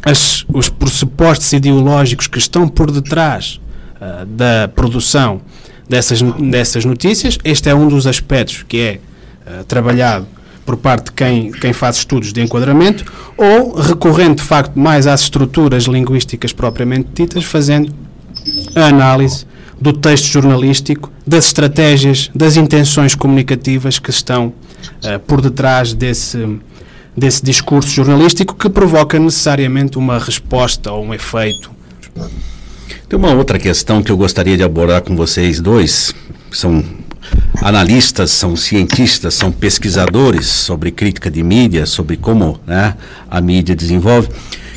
as, 0.04 0.46
os 0.54 0.70
pressupostos 0.70 1.52
ideológicos 1.54 2.28
que 2.28 2.38
estão 2.38 2.68
por 2.68 2.92
detrás 2.92 3.60
uh, 3.96 4.26
da 4.26 4.68
produção 4.68 5.42
dessas, 5.88 6.22
dessas 6.22 6.86
notícias. 6.86 7.40
Este 7.44 7.70
é 7.70 7.76
um 7.76 7.88
dos 7.88 8.06
aspectos 8.06 8.64
que 8.68 8.80
é 8.80 9.00
uh, 9.48 9.64
trabalhado 9.64 10.28
por 10.66 10.78
parte 10.78 11.06
de 11.06 11.12
quem, 11.12 11.52
quem 11.52 11.74
faz 11.74 11.98
estudos 11.98 12.32
de 12.32 12.42
enquadramento, 12.42 13.06
ou 13.38 13.76
recorrendo 13.76 14.36
de 14.36 14.44
facto 14.44 14.78
mais 14.78 15.08
às 15.08 15.22
estruturas 15.22 15.84
linguísticas 15.84 16.54
propriamente 16.54 17.10
ditas, 17.14 17.44
fazendo 17.44 17.94
a 18.76 18.88
análise 18.88 19.46
do 19.80 19.92
texto 19.92 20.26
jornalístico, 20.26 21.12
das 21.26 21.48
estratégias, 21.48 22.30
das 22.34 22.56
intenções 22.56 23.16
comunicativas 23.16 24.00
que 24.00 24.10
estão 24.10 24.48
uh, 24.48 25.20
por 25.28 25.42
detrás 25.42 25.94
desse, 25.94 26.60
desse 27.16 27.44
discurso 27.44 27.90
jornalístico 27.90 28.56
que 28.56 28.70
provoca 28.70 29.20
necessariamente 29.20 29.98
uma 29.98 30.20
resposta 30.20 30.92
ou 30.92 31.04
um 31.04 31.14
efeito. 31.14 31.72
Tem 33.10 33.20
uma 33.20 33.34
outra 33.34 33.60
questão 33.60 34.02
que 34.02 34.12
eu 34.12 34.18
gostaria 34.18 34.56
de 34.56 34.64
abordar 34.64 35.02
com 35.02 35.16
vocês 35.16 35.60
dois, 35.60 36.16
são 36.52 36.84
analistas, 37.62 38.32
são 38.32 38.56
cientistas, 38.56 39.34
são 39.34 39.52
pesquisadores 39.52 40.46
sobre 40.48 40.92
crítica 40.92 41.32
de 41.32 41.42
mídia, 41.44 41.86
sobre 41.86 42.18
como 42.18 42.60
né, 42.66 42.96
a 43.30 43.40
mídia 43.42 43.76
desenvolve, 43.76 44.30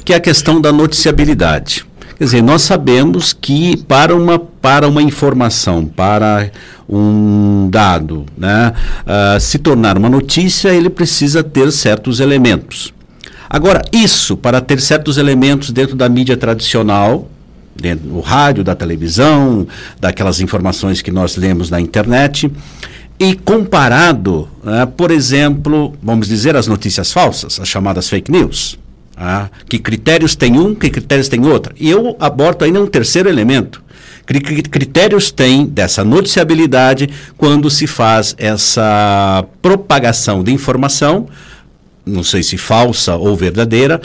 que 0.05 0.13
é 0.13 0.17
a 0.17 0.21
questão 0.21 0.61
da 0.61 0.73
noticiabilidade. 0.73 1.85
Quer 2.17 2.25
dizer, 2.25 2.43
nós 2.43 2.63
sabemos 2.63 3.35
que 3.35 3.77
para 3.77 4.15
uma, 4.15 4.39
para 4.39 4.89
uma 4.89 5.03
informação, 5.03 5.85
para 5.85 6.51
um 6.89 7.69
dado 7.71 8.25
né, 8.39 8.73
uh, 9.03 9.39
se 9.39 9.59
tornar 9.59 9.99
uma 9.99 10.09
notícia, 10.09 10.71
ele 10.71 10.89
precisa 10.89 11.43
ter 11.43 11.71
certos 11.73 12.21
elementos. 12.21 12.95
Agora, 13.51 13.83
isso, 13.93 14.37
para 14.37 14.61
ter 14.61 14.81
certos 14.81 15.19
elementos 15.19 15.71
dentro 15.71 15.95
da 15.95 16.09
mídia 16.09 16.37
tradicional, 16.37 17.29
dentro 17.81 18.09
do 18.09 18.21
rádio, 18.21 18.65
da 18.65 18.75
televisão, 18.75 19.67
daquelas 20.01 20.41
informações 20.41 21.03
que 21.03 21.11
nós 21.11 21.37
lemos 21.37 21.71
na 21.71 21.81
internet, 21.81 22.51
e 23.19 23.35
comparado, 23.35 24.49
uh, 24.63 24.87
por 24.97 25.11
exemplo, 25.11 25.95
vamos 26.03 26.29
dizer, 26.29 26.55
as 26.57 26.67
notícias 26.67 27.13
falsas, 27.13 27.59
as 27.59 27.69
chamadas 27.69 28.09
fake 28.09 28.31
news. 28.31 28.79
Ah, 29.17 29.49
que 29.67 29.79
critérios 29.79 30.37
tem 30.37 30.59
um, 30.59 30.75
que 30.75 30.91
critérios 30.91 31.29
tem 31.29 31.47
outro. 31.47 31.75
E 31.81 31.89
eu 31.89 32.15
aborto 32.21 32.67
ainda 32.67 32.83
um 32.83 32.87
terceiro 32.87 33.31
elemento. 33.31 33.83
Que 34.27 34.41
critérios 34.63 35.31
tem 35.31 35.65
dessa 35.65 36.05
noticiabilidade 36.05 37.09
quando 37.39 37.71
se 37.71 37.87
faz 37.87 38.35
essa 38.37 39.45
propagação 39.63 40.45
de 40.45 40.53
informação, 40.53 41.29
não 42.05 42.23
sei 42.23 42.43
se 42.43 42.59
falsa 42.59 43.17
ou 43.17 43.35
verdadeira, 43.35 44.03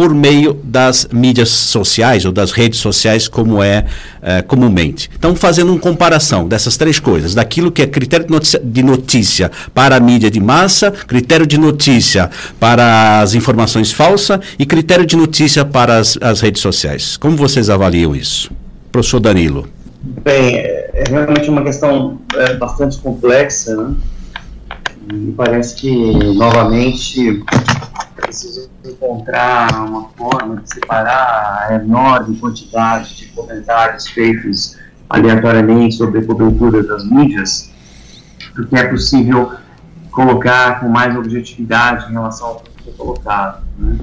por 0.00 0.14
meio 0.14 0.54
das 0.64 1.06
mídias 1.12 1.50
sociais 1.50 2.24
ou 2.24 2.32
das 2.32 2.52
redes 2.52 2.78
sociais, 2.78 3.28
como 3.28 3.62
é, 3.62 3.84
é 4.22 4.40
comumente. 4.40 5.10
Então, 5.14 5.36
fazendo 5.36 5.72
uma 5.72 5.78
comparação 5.78 6.48
dessas 6.48 6.78
três 6.78 6.98
coisas, 6.98 7.34
daquilo 7.34 7.70
que 7.70 7.82
é 7.82 7.86
critério 7.86 8.24
de 8.24 8.32
notícia, 8.32 8.58
de 8.64 8.82
notícia, 8.82 9.50
para 9.74 9.96
a 9.96 10.00
mídia 10.00 10.30
de 10.30 10.40
massa, 10.40 10.90
critério 10.90 11.46
de 11.46 11.58
notícia 11.58 12.30
para 12.58 13.20
as 13.20 13.34
informações 13.34 13.92
falsas 13.92 14.40
e 14.58 14.64
critério 14.64 15.04
de 15.04 15.18
notícia 15.18 15.66
para 15.66 15.98
as, 15.98 16.16
as 16.22 16.40
redes 16.40 16.62
sociais. 16.62 17.18
Como 17.18 17.36
vocês 17.36 17.68
avaliam 17.68 18.16
isso? 18.16 18.50
Professor 18.90 19.20
Danilo. 19.20 19.68
Bem, 20.24 20.56
é, 20.56 20.90
é 20.94 21.04
realmente 21.10 21.50
uma 21.50 21.62
questão 21.62 22.18
é, 22.36 22.54
bastante 22.54 22.96
complexa, 23.00 23.76
né? 23.76 23.94
E 25.12 25.32
parece 25.32 25.74
que, 25.74 25.90
novamente, 26.34 27.42
preciso 28.20 28.70
encontrar 28.84 29.68
uma 29.86 30.08
forma 30.10 30.56
de 30.56 30.74
separar 30.74 31.66
a 31.68 31.74
enorme 31.74 32.36
quantidade 32.38 33.16
de 33.16 33.26
comentários 33.28 34.06
feitos 34.08 34.76
aleatoriamente 35.08 35.96
sobre 35.96 36.20
a 36.20 36.26
cobertura 36.26 36.82
das 36.82 37.04
mídias, 37.04 37.70
porque 38.54 38.76
é 38.76 38.88
possível 38.88 39.52
colocar 40.10 40.80
com 40.80 40.88
mais 40.88 41.16
objetividade 41.16 42.08
em 42.10 42.12
relação 42.12 42.48
ao 42.48 42.60
que 42.60 42.84
foi 42.84 42.92
colocado. 42.92 43.62
Né? 43.78 43.98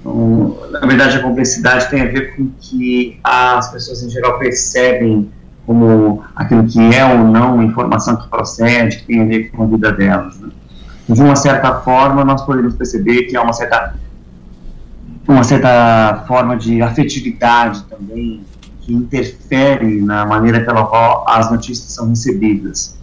Então, 0.00 0.56
na 0.70 0.80
verdade, 0.80 1.16
a 1.18 1.22
complexidade 1.22 1.90
tem 1.90 2.02
a 2.02 2.06
ver 2.06 2.36
com 2.36 2.50
que 2.60 3.18
as 3.22 3.70
pessoas 3.70 4.02
em 4.02 4.10
geral 4.10 4.38
percebem 4.38 5.30
como 5.66 6.24
aquilo 6.34 6.66
que 6.66 6.80
é 6.94 7.04
ou 7.04 7.18
não 7.18 7.62
informação 7.62 8.16
que 8.16 8.28
procede, 8.28 8.98
que 8.98 9.04
tem 9.04 9.20
a 9.20 9.24
ver 9.26 9.50
com 9.50 9.64
a 9.64 9.66
vida 9.66 9.92
delas. 9.92 10.38
Né? 10.40 10.47
De 11.08 11.22
uma 11.22 11.36
certa 11.36 11.80
forma, 11.80 12.24
nós 12.24 12.42
podemos 12.42 12.74
perceber 12.74 13.24
que 13.24 13.36
há 13.36 13.42
uma 13.42 13.52
certa, 13.52 13.94
uma 15.26 15.42
certa 15.42 16.24
forma 16.28 16.56
de 16.56 16.82
afetividade 16.82 17.82
também 17.84 18.44
que 18.82 18.92
interfere 18.92 20.02
na 20.02 20.26
maneira 20.26 20.60
pela 20.64 20.84
qual 20.84 21.24
as 21.28 21.50
notícias 21.50 21.92
são 21.92 22.08
recebidas. 22.10 22.98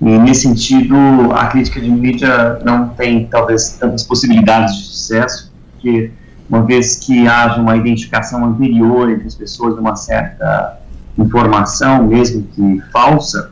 E, 0.00 0.18
nesse 0.18 0.42
sentido, 0.42 0.96
a 1.32 1.46
crítica 1.46 1.80
de 1.80 1.90
mídia 1.90 2.60
não 2.64 2.88
tem, 2.88 3.26
talvez, 3.26 3.76
tantas 3.78 4.02
possibilidades 4.02 4.76
de 4.76 4.84
sucesso, 4.84 5.52
porque 5.72 6.10
uma 6.48 6.62
vez 6.62 6.96
que 6.96 7.26
haja 7.26 7.60
uma 7.60 7.76
identificação 7.76 8.44
anterior 8.44 9.10
entre 9.10 9.26
as 9.26 9.34
pessoas 9.34 9.74
de 9.74 9.80
uma 9.80 9.96
certa 9.96 10.80
informação, 11.16 12.04
mesmo 12.06 12.42
que 12.54 12.82
falsa, 12.92 13.51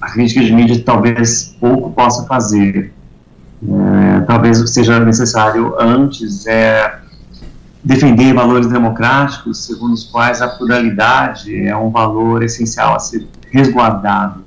a 0.00 0.10
crítica 0.10 0.42
de 0.42 0.52
mídia 0.52 0.82
talvez 0.84 1.56
pouco 1.60 1.90
possa 1.92 2.26
fazer. 2.26 2.92
É, 3.62 4.20
talvez 4.22 4.60
o 4.60 4.64
que 4.64 4.70
seja 4.70 4.98
necessário 5.00 5.74
antes 5.78 6.46
é 6.46 7.00
defender 7.84 8.32
valores 8.32 8.66
democráticos, 8.68 9.64
segundo 9.64 9.92
os 9.92 10.04
quais 10.04 10.40
a 10.40 10.48
pluralidade 10.48 11.66
é 11.66 11.76
um 11.76 11.90
valor 11.90 12.42
essencial 12.42 12.94
a 12.94 12.98
ser 12.98 13.26
resguardado. 13.50 14.44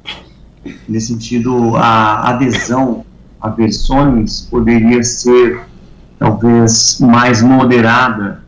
Nesse 0.88 1.08
sentido, 1.08 1.76
a 1.76 2.30
adesão 2.30 3.06
a 3.42 3.50
versões 3.50 4.42
poderia 4.42 5.04
ser 5.04 5.62
talvez 6.18 6.98
mais 7.02 7.42
moderada 7.42 8.42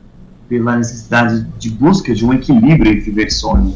pela 0.48 0.76
necessidade 0.76 1.46
de 1.58 1.70
busca 1.70 2.14
de 2.14 2.24
um 2.24 2.32
equilíbrio 2.32 2.92
entre 2.92 3.10
versões. 3.10 3.74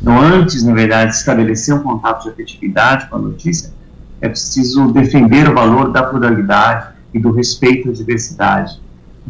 Então, 0.00 0.18
antes, 0.18 0.62
na 0.62 0.72
verdade, 0.72 1.10
de 1.10 1.16
estabelecer 1.16 1.74
um 1.74 1.82
contato 1.82 2.24
de 2.24 2.30
afetividade 2.30 3.08
com 3.08 3.16
a 3.16 3.18
notícia, 3.18 3.72
é 4.20 4.28
preciso 4.28 4.92
defender 4.92 5.48
o 5.48 5.54
valor 5.54 5.92
da 5.92 6.02
pluralidade 6.02 6.88
e 7.12 7.18
do 7.18 7.32
respeito 7.32 7.90
à 7.90 7.92
diversidade, 7.92 8.80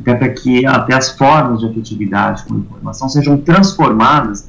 até 0.01 0.15
para 0.15 0.29
que 0.31 0.67
até 0.67 0.95
as 0.95 1.11
formas 1.11 1.61
de 1.61 1.67
afetividade 1.67 2.45
com 2.45 2.55
a 2.55 2.59
informação 2.59 3.09
sejam 3.09 3.39
transformadas 3.39 4.49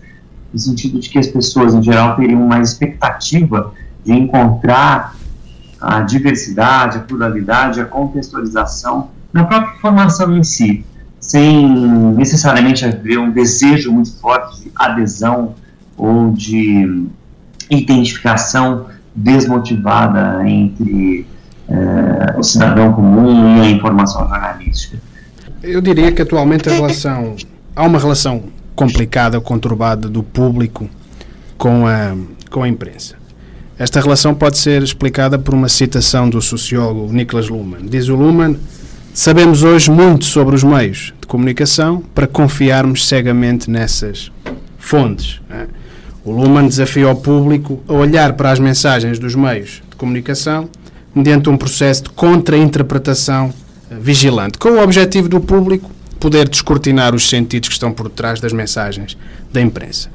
no 0.51 0.59
sentido 0.59 0.99
de 0.99 1.09
que 1.09 1.19
as 1.19 1.27
pessoas, 1.27 1.73
em 1.73 1.83
geral, 1.83 2.15
teriam 2.15 2.45
mais 2.47 2.71
expectativa 2.71 3.73
de 4.03 4.13
encontrar 4.13 5.15
a 5.79 6.01
diversidade, 6.01 6.97
a 6.97 7.01
pluralidade, 7.01 7.79
a 7.79 7.85
contextualização 7.85 9.09
na 9.31 9.43
própria 9.43 9.75
informação 9.75 10.35
em 10.35 10.43
si, 10.43 10.83
sem 11.19 11.69
necessariamente 12.15 12.83
haver 12.85 13.19
um 13.19 13.31
desejo 13.31 13.91
muito 13.91 14.13
forte 14.17 14.63
de 14.63 14.71
adesão 14.75 15.55
ou 15.99 16.31
de 16.31 17.05
identificação 17.69 18.87
desmotivada 19.13 20.47
entre 20.49 21.25
eh, 21.67 22.35
o 22.37 22.41
cidadão 22.41 22.93
comum 22.93 23.57
e 23.57 23.61
a 23.61 23.69
informação 23.69 24.27
jornalística. 24.27 24.97
Eu 25.61 25.81
diria 25.81 26.11
que 26.11 26.21
atualmente 26.21 26.69
a 26.69 26.73
relação 26.73 27.35
há 27.75 27.83
uma 27.83 27.99
relação 27.99 28.43
complicada, 28.75 29.39
conturbada 29.41 30.07
do 30.07 30.23
público 30.23 30.89
com 31.57 31.85
a, 31.85 32.15
com 32.49 32.63
a 32.63 32.67
imprensa. 32.67 33.15
Esta 33.77 34.01
relação 34.01 34.33
pode 34.33 34.57
ser 34.57 34.81
explicada 34.81 35.37
por 35.37 35.53
uma 35.53 35.69
citação 35.69 36.29
do 36.29 36.41
sociólogo 36.41 37.13
Niklas 37.13 37.49
Luhmann. 37.49 37.85
Diz 37.85 38.09
o 38.09 38.15
Luhmann: 38.15 38.57
Sabemos 39.13 39.63
hoje 39.63 39.91
muito 39.91 40.25
sobre 40.25 40.55
os 40.55 40.63
meios 40.63 41.13
de 41.19 41.27
comunicação 41.27 42.01
para 42.15 42.25
confiarmos 42.25 43.07
cegamente 43.07 43.69
nessas 43.69 44.31
fontes. 44.77 45.41
É? 45.49 45.67
O 46.29 46.31
Luhmann 46.31 46.67
desafia 46.67 47.09
o 47.09 47.15
público 47.15 47.81
a 47.87 47.93
olhar 47.93 48.33
para 48.33 48.51
as 48.51 48.59
mensagens 48.59 49.17
dos 49.17 49.33
meios 49.33 49.81
de 49.89 49.95
comunicação 49.95 50.69
mediante 51.15 51.49
um 51.49 51.57
processo 51.57 52.03
de 52.03 52.11
contra-interpretação 52.11 53.51
eh, 53.89 53.95
vigilante, 53.99 54.59
com 54.59 54.69
o 54.69 54.83
objetivo 54.83 55.27
do 55.27 55.39
público 55.41 55.89
poder 56.19 56.47
descortinar 56.47 57.15
os 57.15 57.27
sentidos 57.27 57.69
que 57.69 57.73
estão 57.73 57.91
por 57.91 58.11
trás 58.11 58.39
das 58.39 58.53
mensagens 58.53 59.17
da 59.51 59.59
imprensa. 59.59 60.11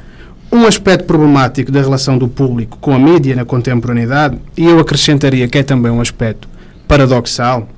Um 0.53 0.65
aspecto 0.67 1.05
problemático 1.05 1.73
da 1.73 1.81
relação 1.81 2.17
do 2.17 2.29
público 2.29 2.79
com 2.81 2.95
a 2.95 2.99
mídia 2.99 3.35
na 3.35 3.45
contemporaneidade, 3.45 4.39
e 4.57 4.67
eu 4.67 4.79
acrescentaria 4.79 5.49
que 5.49 5.59
é 5.59 5.65
também 5.65 5.91
um 5.91 6.01
aspecto 6.01 6.49
paradoxal, 6.87 7.69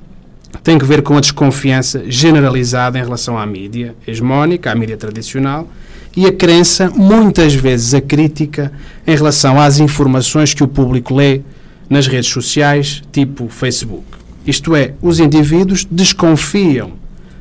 tem 0.62 0.78
que 0.78 0.84
ver 0.84 1.02
com 1.02 1.16
a 1.16 1.20
desconfiança 1.20 2.04
generalizada 2.08 2.98
em 2.98 3.02
relação 3.02 3.38
à 3.38 3.46
mídia 3.46 3.94
hegemónica, 4.06 4.70
à 4.70 4.74
mídia 4.74 4.96
tradicional, 4.96 5.68
e 6.16 6.26
a 6.26 6.32
crença, 6.32 6.90
muitas 6.90 7.54
vezes 7.54 7.92
a 7.92 8.00
crítica, 8.00 8.72
em 9.06 9.14
relação 9.14 9.60
às 9.60 9.78
informações 9.78 10.54
que 10.54 10.64
o 10.64 10.68
público 10.68 11.14
lê 11.14 11.42
nas 11.90 12.06
redes 12.06 12.30
sociais, 12.30 13.02
tipo 13.12 13.48
Facebook. 13.48 14.04
Isto 14.46 14.74
é, 14.74 14.94
os 15.02 15.20
indivíduos 15.20 15.86
desconfiam 15.90 16.92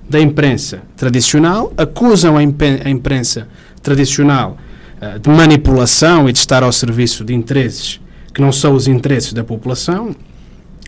da 0.09 0.19
imprensa 0.19 0.81
tradicional, 0.95 1.73
acusam 1.77 2.37
a, 2.37 2.43
imprensa 2.43 3.47
tradicional 3.81 4.57
uh, 5.01 5.19
de 5.19 5.29
manipulação 5.29 6.29
e 6.29 6.33
de 6.33 6.39
estar 6.39 6.61
ao 6.61 6.71
serviço 6.71 7.23
de 7.23 7.33
interesses 7.33 7.99
que 8.33 8.41
não 8.41 8.51
são 8.51 8.73
os 8.73 8.87
interesses 8.87 9.31
da 9.31 9.43
população, 9.43 10.13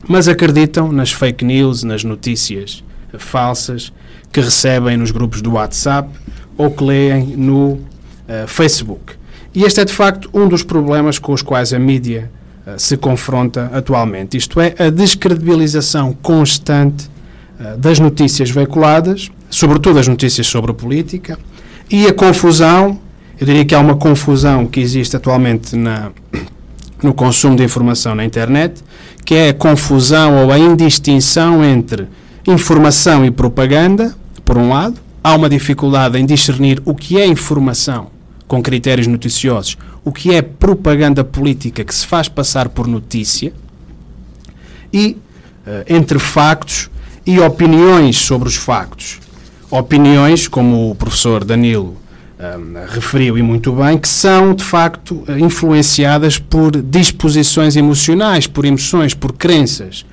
mas 0.08 0.28
acreditam 0.28 0.92
nas 0.92 1.12
fake 1.12 1.46
news, 1.46 1.84
nas 1.84 2.04
notícias 2.04 2.84
falsas 3.18 3.92
que 4.32 4.42
recebem 4.42 4.98
nos 4.98 5.12
grupos 5.12 5.42
do 5.42 5.54
WhatsApp 5.54 6.10
ou 6.58 6.72
que 6.72 6.84
leem 6.84 7.36
no 7.38 7.72
uh, 7.72 7.80
Facebook. 8.48 9.14
E 9.54 9.64
este 9.64 9.80
é 9.80 9.86
de 9.86 9.94
facto 9.94 10.30
um 10.34 10.48
dos 10.48 10.64
problemas 10.64 11.18
com 11.18 11.32
os 11.34 11.42
quais 11.42 11.74
a 11.74 11.80
mídia 11.80 12.30
uh, 12.66 12.80
se 12.80 12.98
confronta 12.98 13.70
atualmente, 13.74 14.38
isto 14.38 14.60
é, 14.60 14.76
a 14.78 14.90
descredibilização 14.90 16.14
constante 16.14 17.10
uh, 17.60 17.78
das 17.78 18.00
notícias 18.00 18.50
veiculadas, 18.50 19.32
sobretudo 19.50 20.00
as 20.00 20.08
notícias 20.08 20.48
sobre 20.48 20.72
a 20.72 20.74
política, 20.74 21.40
e 21.90 22.06
a 22.06 22.14
confusão, 22.14 23.00
eu 23.40 23.46
diria 23.46 23.64
que 23.64 23.74
há 23.74 23.80
uma 23.80 23.96
confusão 23.96 24.66
que 24.66 24.80
existe 24.80 25.16
atualmente 25.16 25.76
na, 25.76 26.12
no 27.02 27.14
consumo 27.14 27.56
de 27.56 27.64
informação 27.64 28.16
na 28.16 28.26
internet, 28.26 28.84
que 29.26 29.36
é 29.36 29.50
a 29.50 29.54
confusão 29.54 30.44
ou 30.44 30.52
a 30.52 30.58
indistinção 30.58 31.64
entre 31.64 32.08
informação 32.46 33.26
e 33.26 33.32
propaganda, 33.32 34.16
por 34.46 34.58
um 34.58 34.70
lado, 34.70 35.00
há 35.24 35.36
uma 35.36 35.50
dificuldade 35.50 36.18
em 36.18 36.26
discernir 36.26 36.82
o 36.86 36.96
que 36.96 37.20
é 37.20 37.26
informação 37.26 38.08
com 38.48 38.64
critérios 38.64 39.08
noticiosos, 39.08 39.78
o 40.04 40.12
que 40.12 40.34
é 40.34 40.42
propaganda 40.42 41.24
política 41.24 41.84
que 41.84 41.94
se 41.94 42.06
faz 42.06 42.30
passar 42.30 42.70
por 42.70 42.88
notícia, 42.88 43.52
e 44.92 45.18
uh, 45.68 45.84
entre 45.88 46.18
factos 46.18 46.90
e 47.26 47.40
opiniões 47.40 48.18
sobre 48.18 48.48
os 48.48 48.56
factos. 48.56 49.20
Opiniões, 49.70 50.48
como 50.48 50.90
o 50.90 50.96
professor 50.96 51.44
Danilo 51.44 51.98
referiu 52.88 53.38
e 53.38 53.42
muito 53.42 53.72
bem, 53.72 53.98
que 53.98 54.08
são 54.08 54.54
de 54.54 54.64
facto 54.64 55.24
influenciadas 55.40 56.38
por 56.38 56.72
disposições 56.82 57.76
emocionais, 57.76 58.46
por 58.46 58.64
emoções, 58.64 59.14
por 59.14 59.34
crenças 59.34 60.06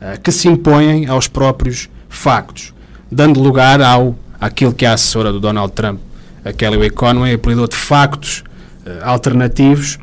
uh, 0.00 0.20
que 0.20 0.30
se 0.30 0.48
impõem 0.48 1.06
aos 1.06 1.26
próprios 1.26 1.88
factos, 2.08 2.72
dando 3.10 3.40
lugar 3.40 3.80
ao 3.80 4.14
aquilo 4.40 4.72
que 4.72 4.86
a 4.86 4.92
assessora 4.92 5.32
do 5.32 5.40
Donald 5.40 5.72
Trump, 5.72 6.00
a 6.44 6.52
Kelly 6.52 6.86
Economy, 6.86 7.32
apelidou 7.32 7.66
de 7.66 7.76
factos 7.76 8.44
uh, 8.86 9.04
alternativos, 9.04 9.98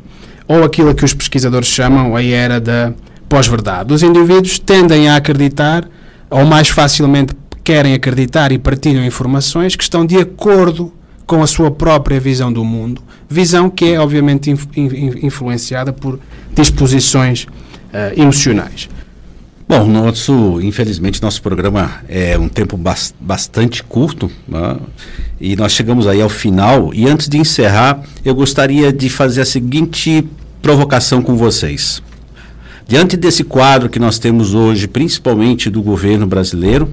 ou 0.46 0.64
aquilo 0.64 0.94
que 0.94 1.04
os 1.04 1.14
pesquisadores 1.14 1.68
chamam 1.68 2.14
a 2.14 2.22
era 2.22 2.60
da 2.60 2.92
pós-verdade. 3.28 3.94
Os 3.94 4.02
indivíduos 4.02 4.58
tendem 4.58 5.08
a 5.08 5.16
acreditar, 5.16 5.88
ou 6.28 6.44
mais 6.44 6.68
facilmente 6.68 7.34
querem 7.62 7.94
acreditar 7.94 8.50
e 8.50 8.58
partilham 8.58 9.04
informações 9.04 9.76
que 9.76 9.82
estão 9.82 10.04
de 10.04 10.18
acordo 10.18 10.92
com 11.30 11.44
a 11.44 11.46
sua 11.46 11.70
própria 11.70 12.18
visão 12.18 12.52
do 12.52 12.64
mundo, 12.64 13.00
visão 13.28 13.70
que 13.70 13.92
é 13.92 14.00
obviamente 14.00 14.52
influenciada 15.22 15.92
por 15.92 16.18
disposições 16.52 17.44
uh, 17.44 18.20
emocionais. 18.20 18.88
Bom, 19.68 19.86
nosso, 19.86 20.60
infelizmente, 20.60 21.22
nosso 21.22 21.40
programa 21.40 22.00
é 22.08 22.36
um 22.36 22.48
tempo 22.48 22.76
bas 22.76 23.14
bastante 23.20 23.80
curto 23.84 24.28
né? 24.48 24.76
e 25.40 25.54
nós 25.54 25.70
chegamos 25.70 26.08
aí 26.08 26.20
ao 26.20 26.28
final. 26.28 26.92
E 26.92 27.08
antes 27.08 27.28
de 27.28 27.38
encerrar, 27.38 28.02
eu 28.24 28.34
gostaria 28.34 28.92
de 28.92 29.08
fazer 29.08 29.42
a 29.42 29.46
seguinte 29.46 30.26
provocação 30.60 31.22
com 31.22 31.36
vocês. 31.36 32.02
Diante 32.88 33.16
desse 33.16 33.44
quadro 33.44 33.88
que 33.88 34.00
nós 34.00 34.18
temos 34.18 34.52
hoje, 34.52 34.88
principalmente 34.88 35.70
do 35.70 35.80
governo 35.80 36.26
brasileiro, 36.26 36.92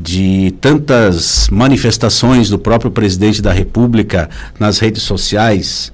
de 0.00 0.54
tantas 0.60 1.48
manifestações 1.50 2.48
do 2.48 2.58
próprio 2.58 2.90
presidente 2.90 3.42
da 3.42 3.52
República 3.52 4.30
nas 4.58 4.78
redes 4.78 5.02
sociais, 5.02 5.92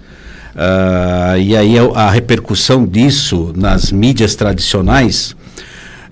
uh, 0.54 1.38
e 1.38 1.56
aí 1.56 1.76
a 1.94 2.10
repercussão 2.10 2.86
disso 2.86 3.52
nas 3.56 3.90
mídias 3.90 4.34
tradicionais, 4.34 5.34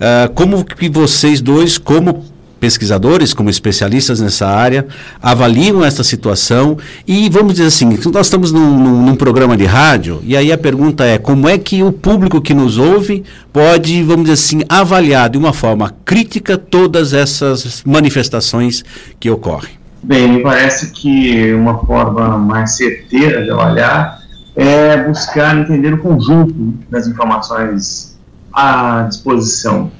Uh, 0.03 0.33
como 0.35 0.65
que 0.65 0.89
vocês 0.89 1.41
dois, 1.41 1.79
como 1.79 2.25
pesquisadores, 2.63 3.35
como 3.35 3.51
especialistas 3.51 4.21
nessa 4.21 4.47
área, 4.47 4.87
avaliam 5.21 5.85
essa 5.85 6.05
situação 6.05 6.79
e 7.05 7.29
vamos 7.29 7.55
dizer 7.55 7.67
assim, 7.67 7.99
nós 8.15 8.27
estamos 8.27 8.53
num, 8.53 8.79
num, 8.79 9.03
num, 9.03 9.17
programa 9.17 9.57
de 9.57 9.65
rádio 9.65 10.21
e 10.23 10.37
aí 10.37 10.53
a 10.53 10.57
pergunta 10.57 11.05
é 11.05 11.19
como 11.19 11.49
é 11.49 11.59
que 11.59 11.83
o 11.83 11.91
público 11.91 12.41
que 12.41 12.55
nos 12.55 12.79
ouve 12.79 13.25
pode, 13.53 14.05
vamos 14.05 14.31
dizer 14.31 14.35
assim, 14.35 14.61
avaliar 14.69 15.29
de 15.29 15.37
uma 15.37 15.53
forma 15.53 15.93
crítica 16.05 16.57
todas 16.57 17.13
essas 17.13 17.83
manifestações 17.85 18.85
que 19.19 19.29
ocorrem? 19.29 19.73
Bem, 20.01 20.29
me 20.29 20.41
parece 20.41 20.93
que 20.93 21.53
uma 21.53 21.85
forma 21.85 22.39
mais 22.39 22.77
certeira 22.77 23.43
de 23.43 23.51
avaliar 23.51 24.21
é 24.55 25.03
buscar 25.03 25.59
entender 25.59 25.95
o 25.95 25.99
conjunto 25.99 26.55
das 26.89 27.09
informações 27.09 28.17
à 28.53 29.03
disposição. 29.09 29.91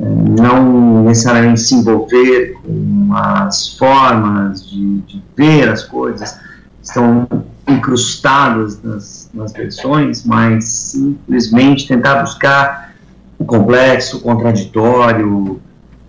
Não 0.00 1.04
necessariamente 1.04 1.60
se 1.60 1.74
envolver 1.74 2.54
com 2.62 3.10
as 3.14 3.76
formas 3.76 4.68
de, 4.68 5.00
de 5.00 5.22
ver 5.36 5.68
as 5.68 5.82
coisas, 5.84 6.38
estão 6.82 7.28
incrustadas 7.68 8.82
nas, 8.82 9.30
nas 9.34 9.52
versões, 9.52 10.24
mas 10.24 10.64
simplesmente 10.64 11.86
tentar 11.86 12.22
buscar 12.22 12.94
o 13.38 13.44
complexo, 13.44 14.18
o 14.18 14.20
contraditório, 14.20 15.60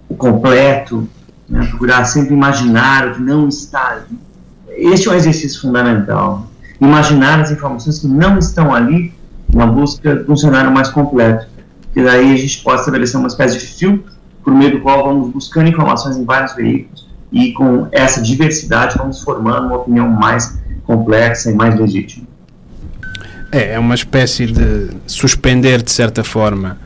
o 0.10 0.16
completo, 0.16 1.08
né? 1.50 1.66
procurar 1.68 2.06
sempre 2.06 2.34
imaginar 2.34 3.10
o 3.10 3.16
que 3.16 3.22
não 3.22 3.48
está 3.48 3.92
ali. 3.92 4.20
Este 4.70 5.08
é 5.08 5.12
um 5.12 5.16
exercício 5.16 5.62
fundamental. 5.62 6.48
Imaginar 6.80 7.42
as 7.42 7.52
informações 7.52 8.00
que 8.00 8.08
não 8.08 8.40
estão 8.40 8.74
ali, 8.74 9.14
uma 9.54 9.68
busca 9.68 10.16
de 10.16 10.32
um 10.32 10.36
cenário 10.36 10.72
mais 10.72 10.90
completo. 10.90 11.46
Que 11.94 12.04
daí 12.04 12.34
a 12.34 12.38
gente 12.38 12.62
pode 12.64 12.80
estabelecer 12.80 13.20
uma 13.20 13.28
espécie 13.28 13.60
de 13.60 13.66
filtro 13.66 14.12
por 14.44 14.54
meio 14.54 14.72
do 14.72 14.82
qual 14.82 15.04
vamos 15.04 15.32
buscando 15.32 15.70
informações 15.70 16.18
em 16.18 16.26
vários 16.26 16.56
veículos 16.56 17.10
e 17.32 17.54
com 17.54 17.88
essa 17.92 18.22
diversidade 18.22 18.98
vamos 18.98 19.22
formando 19.22 19.68
uma 19.68 19.78
opinião 19.78 20.10
mais 20.10 20.60
complexa 20.84 21.52
e 21.52 21.54
mais 21.54 21.80
legítima. 21.80 22.28
É, 23.52 23.74
é 23.74 23.80
uma 23.80 23.96
espécie 23.96 24.48
de 24.48 24.90
suspender, 25.06 25.82
de 25.82 25.92
certa 25.92 26.24
forma, 26.24 26.78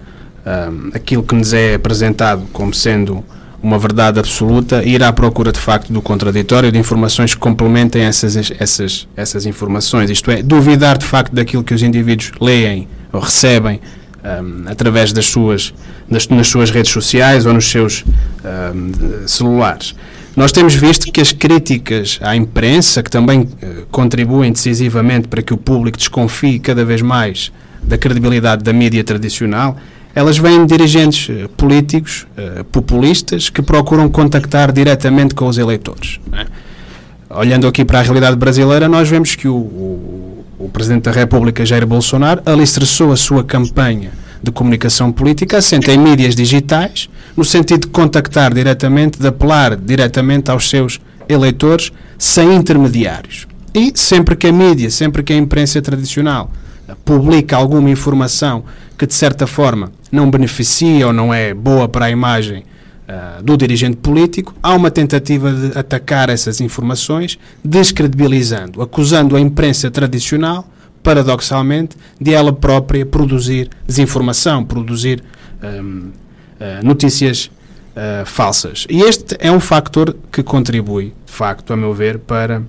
um, 0.46 0.90
aquilo 0.94 1.24
que 1.24 1.36
nos 1.36 1.54
é 1.54 1.76
apresentado 1.76 2.46
como 2.52 2.74
sendo 2.74 3.24
uma 3.62 3.80
verdade 3.80 4.20
absoluta 4.20 4.84
e 4.84 4.94
ir 4.94 5.04
à 5.04 5.12
procura 5.12 5.52
de 5.52 5.60
facto 5.60 5.92
do 5.92 6.02
contraditório, 6.02 6.72
de 6.72 6.78
informações 6.78 7.34
que 7.34 7.40
complementem 7.40 8.04
essas, 8.04 8.52
essas, 8.60 9.08
essas 9.16 9.46
informações. 9.48 10.10
Isto 10.12 10.30
é, 10.30 10.44
duvidar 10.44 10.98
de 11.00 11.06
facto 11.06 11.34
daquilo 11.34 11.64
que 11.64 11.74
os 11.74 11.82
indivíduos 11.82 12.32
leem 12.40 12.88
ou 13.12 13.22
recebem 13.22 13.80
um, 14.26 14.64
através 14.68 15.14
das 15.14 15.26
suas, 15.26 15.74
das, 16.10 16.28
nas 16.28 16.48
suas 16.48 16.72
redes 16.72 16.92
sociais 16.92 17.46
ou 17.46 17.54
nos 17.54 17.70
seus 17.70 18.04
um, 18.44 19.28
celulares. 19.28 19.96
Nós 20.36 20.52
temos 20.52 20.74
visto 20.74 21.12
que 21.12 21.22
as 21.22 21.32
críticas 21.32 22.20
à 22.22 22.36
imprensa, 22.36 23.02
que 23.02 23.10
também 23.10 23.42
uh, 23.42 23.86
contribuem 23.90 24.52
decisivamente 24.52 25.28
para 25.28 25.42
que 25.42 25.54
o 25.54 25.58
público 25.58 25.98
desconfie 25.98 26.60
cada 26.60 26.84
vez 26.84 27.02
mais 27.02 27.52
da 27.82 27.98
credibilidade 27.98 28.64
da 28.64 28.74
mídia 28.74 29.04
tradicional, 29.04 29.78
elas 30.14 30.38
vêm 30.38 30.66
de 30.66 30.76
dirigentes 30.76 31.30
uh, 31.30 31.48
políticos 31.50 32.26
uh, 32.38 32.64
populistas 32.66 33.50
que 33.50 33.62
procuram 33.62 34.10
contactar 34.10 34.72
diretamente 34.72 35.36
com 35.36 35.48
os 35.48 35.58
eleitores. 35.58 36.20
É? 36.34 36.46
Olhando 37.38 37.68
aqui 37.68 37.84
para 37.84 38.00
a 38.00 38.02
realidade 38.02 38.38
brasileira, 38.38 38.88
nós 38.88 39.10
vemos 39.10 39.36
que 39.36 39.48
o, 39.48 39.56
o, 39.56 40.46
o 40.58 40.70
Presidente 40.70 41.04
da 41.04 41.12
República, 41.12 41.66
Jair 41.66 41.86
Bolsonaro, 41.86 42.42
alicerçou 42.46 43.12
a 43.12 43.18
sua 43.18 43.44
campanha 43.44 44.12
de 44.42 44.52
comunicação 44.52 45.12
política 45.12 45.58
assente 45.58 45.92
em 45.92 45.98
mídias 45.98 46.34
digitais, 46.34 47.10
no 47.36 47.44
sentido 47.44 47.82
de 47.82 47.88
contactar 47.88 48.54
diretamente, 48.54 49.20
de 49.20 49.28
apelar 49.28 49.76
diretamente 49.76 50.50
aos 50.50 50.70
seus 50.70 51.02
eleitores, 51.28 51.92
sem 52.18 52.56
intermediários. 52.56 53.48
E 53.74 53.92
sempre 53.96 54.38
que 54.38 54.48
a 54.48 54.54
mídia, 54.54 54.90
sempre 54.90 55.22
que 55.22 55.34
a 55.34 55.38
imprensa 55.38 55.82
tradicional 55.82 56.50
publica 57.04 57.58
alguma 57.58 57.90
informação 57.90 58.64
que 58.98 59.06
de 59.06 59.14
certa 59.14 59.46
forma 59.46 59.92
não 60.10 60.32
beneficia 60.32 61.08
ou 61.08 61.12
não 61.12 61.34
é 61.34 61.54
boa 61.54 61.90
para 61.90 62.06
a 62.06 62.10
imagem 62.12 62.64
uh, 63.08 63.44
do 63.44 63.58
dirigente 63.58 63.98
político, 63.98 64.54
há 64.62 64.74
uma 64.74 64.92
tentativa 64.92 65.52
de 65.52 65.78
atacar 65.78 66.30
essas 66.30 66.62
informações, 66.62 67.38
descredibilizando, 67.64 68.82
acusando 68.82 69.36
a 69.36 69.40
imprensa 69.40 69.90
tradicional 69.92 70.68
paradoxalmente, 71.06 71.96
de 72.20 72.34
ela 72.34 72.52
própria 72.52 73.06
produzir 73.06 73.70
desinformação, 73.86 74.66
produzir 74.66 75.24
um, 75.64 76.08
uh, 76.08 76.12
eh, 76.60 76.80
notícias 76.82 77.52
uh, 77.96 78.26
falsas. 78.26 78.88
E 78.90 79.02
este 79.02 79.38
é 79.40 79.52
um 79.52 79.60
factor 79.60 80.18
que 80.32 80.42
contribui, 80.42 81.14
de 81.24 81.32
facto, 81.32 81.72
a 81.72 81.78
meu 81.78 81.94
ver, 81.94 82.18
para 82.18 82.64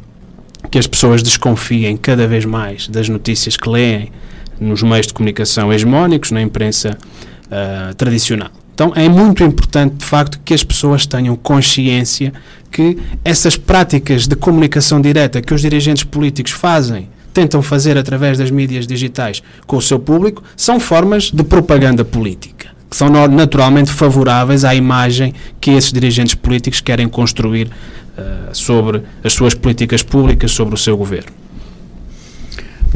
que 0.70 0.79
as 0.79 0.87
pessoas 0.87 1.22
desconfiem 1.22 1.96
cada 1.96 2.29
vez 2.29 2.44
mais 2.44 2.88
das 2.88 3.09
notícias 3.09 3.57
que 3.57 3.70
leem 3.70 4.12
nos 4.61 4.83
meios 4.83 5.07
de 5.07 5.14
comunicação 5.14 5.72
hegemónicos, 5.72 6.31
na 6.31 6.42
imprensa 6.42 6.99
uh, 7.46 7.94
tradicional. 7.94 8.51
Então 8.77 8.93
é 8.95 9.09
muito 9.09 9.43
importante, 9.43 9.95
de 9.95 10.05
facto, 10.05 10.39
que 10.45 10.53
as 10.53 10.62
pessoas 10.62 11.07
tenham 11.07 11.35
consciência 11.35 12.31
que 12.71 12.99
essas 13.25 13.57
práticas 13.57 14.29
de 14.29 14.37
comunicação 14.37 15.01
direta 15.01 15.41
que 15.41 15.55
os 15.55 15.62
dirigentes 15.62 16.05
políticos 16.05 16.53
fazem 16.53 17.09
tentam 17.33 17.62
fazer 17.62 17.97
através 17.97 18.37
das 18.37 18.51
mídias 18.51 18.87
digitais 18.87 19.43
com 19.67 19.79
o 19.79 19.81
seu 19.81 19.99
público 19.99 20.43
são 20.55 20.79
formas 20.79 21.31
de 21.31 21.43
propaganda 21.43 22.05
política, 22.05 22.69
que 22.91 22.95
são 22.95 23.09
naturalmente 23.09 23.91
favoráveis 23.91 24.62
à 24.62 24.75
imagem 24.75 25.33
que 25.59 25.71
esses 25.71 25.91
dirigentes 25.91 26.35
políticos 26.35 26.83
querem 26.83 27.09
construir 27.09 27.69
uh, 27.69 28.55
sobre 28.55 29.01
as 29.25 29.33
suas 29.33 29.55
políticas 29.55 30.03
públicas, 30.03 30.51
sobre 30.51 30.75
o 30.75 30.79
seu 30.79 30.99
governo. 30.99 31.33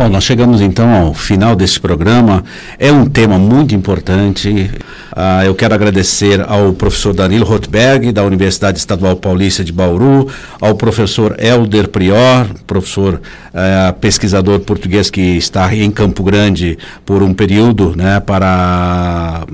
Bom, 0.01 0.09
nós 0.09 0.25
chegamos 0.25 0.63
então 0.63 0.91
ao 0.95 1.13
final 1.13 1.55
desse 1.55 1.79
programa. 1.79 2.43
É 2.79 2.91
um 2.91 3.05
tema 3.05 3.39
muito 3.39 3.75
importante. 3.75 4.71
Uh, 5.13 5.45
eu 5.45 5.55
quero 5.55 5.75
agradecer 5.75 6.41
ao 6.41 6.73
professor 6.73 7.13
Danilo 7.13 7.45
Rothberg, 7.45 8.11
da 8.11 8.25
Universidade 8.25 8.79
Estadual 8.79 9.17
Paulista 9.17 9.63
de 9.63 9.71
Bauru, 9.71 10.27
ao 10.59 10.75
professor 10.75 11.37
Helder 11.39 11.89
Prior, 11.89 12.49
professor 12.67 13.21
uh, 13.21 13.93
pesquisador 14.01 14.61
português 14.61 15.11
que 15.11 15.21
está 15.21 15.75
em 15.77 15.91
Campo 15.91 16.23
Grande 16.23 16.79
por 17.05 17.23
um 17.23 17.35
período, 17.35 17.95
né, 17.95 18.21
para 18.21 19.45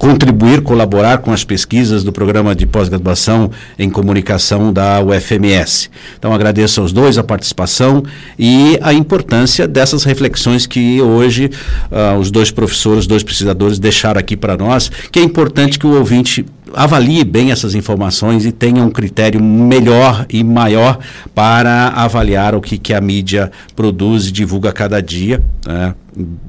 contribuir, 0.00 0.62
colaborar 0.62 1.18
com 1.18 1.30
as 1.30 1.44
pesquisas 1.44 2.02
do 2.02 2.10
programa 2.10 2.54
de 2.54 2.64
pós-graduação 2.64 3.50
em 3.78 3.90
comunicação 3.90 4.72
da 4.72 4.98
UFMS. 5.02 5.90
Então 6.18 6.32
agradeço 6.32 6.80
aos 6.80 6.90
dois 6.90 7.18
a 7.18 7.22
participação 7.22 8.02
e 8.38 8.78
a 8.80 8.94
importância 8.94 9.68
dessas 9.68 10.02
reflexões 10.02 10.66
que 10.66 11.02
hoje 11.02 11.50
uh, 11.92 12.18
os 12.18 12.30
dois 12.30 12.50
professores, 12.50 13.00
os 13.00 13.06
dois 13.06 13.22
pesquisadores 13.22 13.78
deixaram 13.78 14.18
aqui 14.18 14.38
para 14.38 14.56
nós, 14.56 14.90
que 15.12 15.18
é 15.18 15.22
importante 15.22 15.78
que 15.78 15.86
o 15.86 15.90
ouvinte 15.90 16.46
avalie 16.74 17.24
bem 17.24 17.50
essas 17.50 17.74
informações 17.74 18.44
e 18.44 18.52
tenha 18.52 18.82
um 18.82 18.90
critério 18.90 19.42
melhor 19.42 20.26
e 20.28 20.42
maior 20.42 20.98
para 21.34 21.88
avaliar 21.88 22.54
o 22.54 22.60
que, 22.60 22.78
que 22.78 22.92
a 22.92 23.00
mídia 23.00 23.50
produz 23.74 24.26
e 24.26 24.32
divulga 24.32 24.72
cada 24.72 25.00
dia, 25.00 25.42
né? 25.66 25.94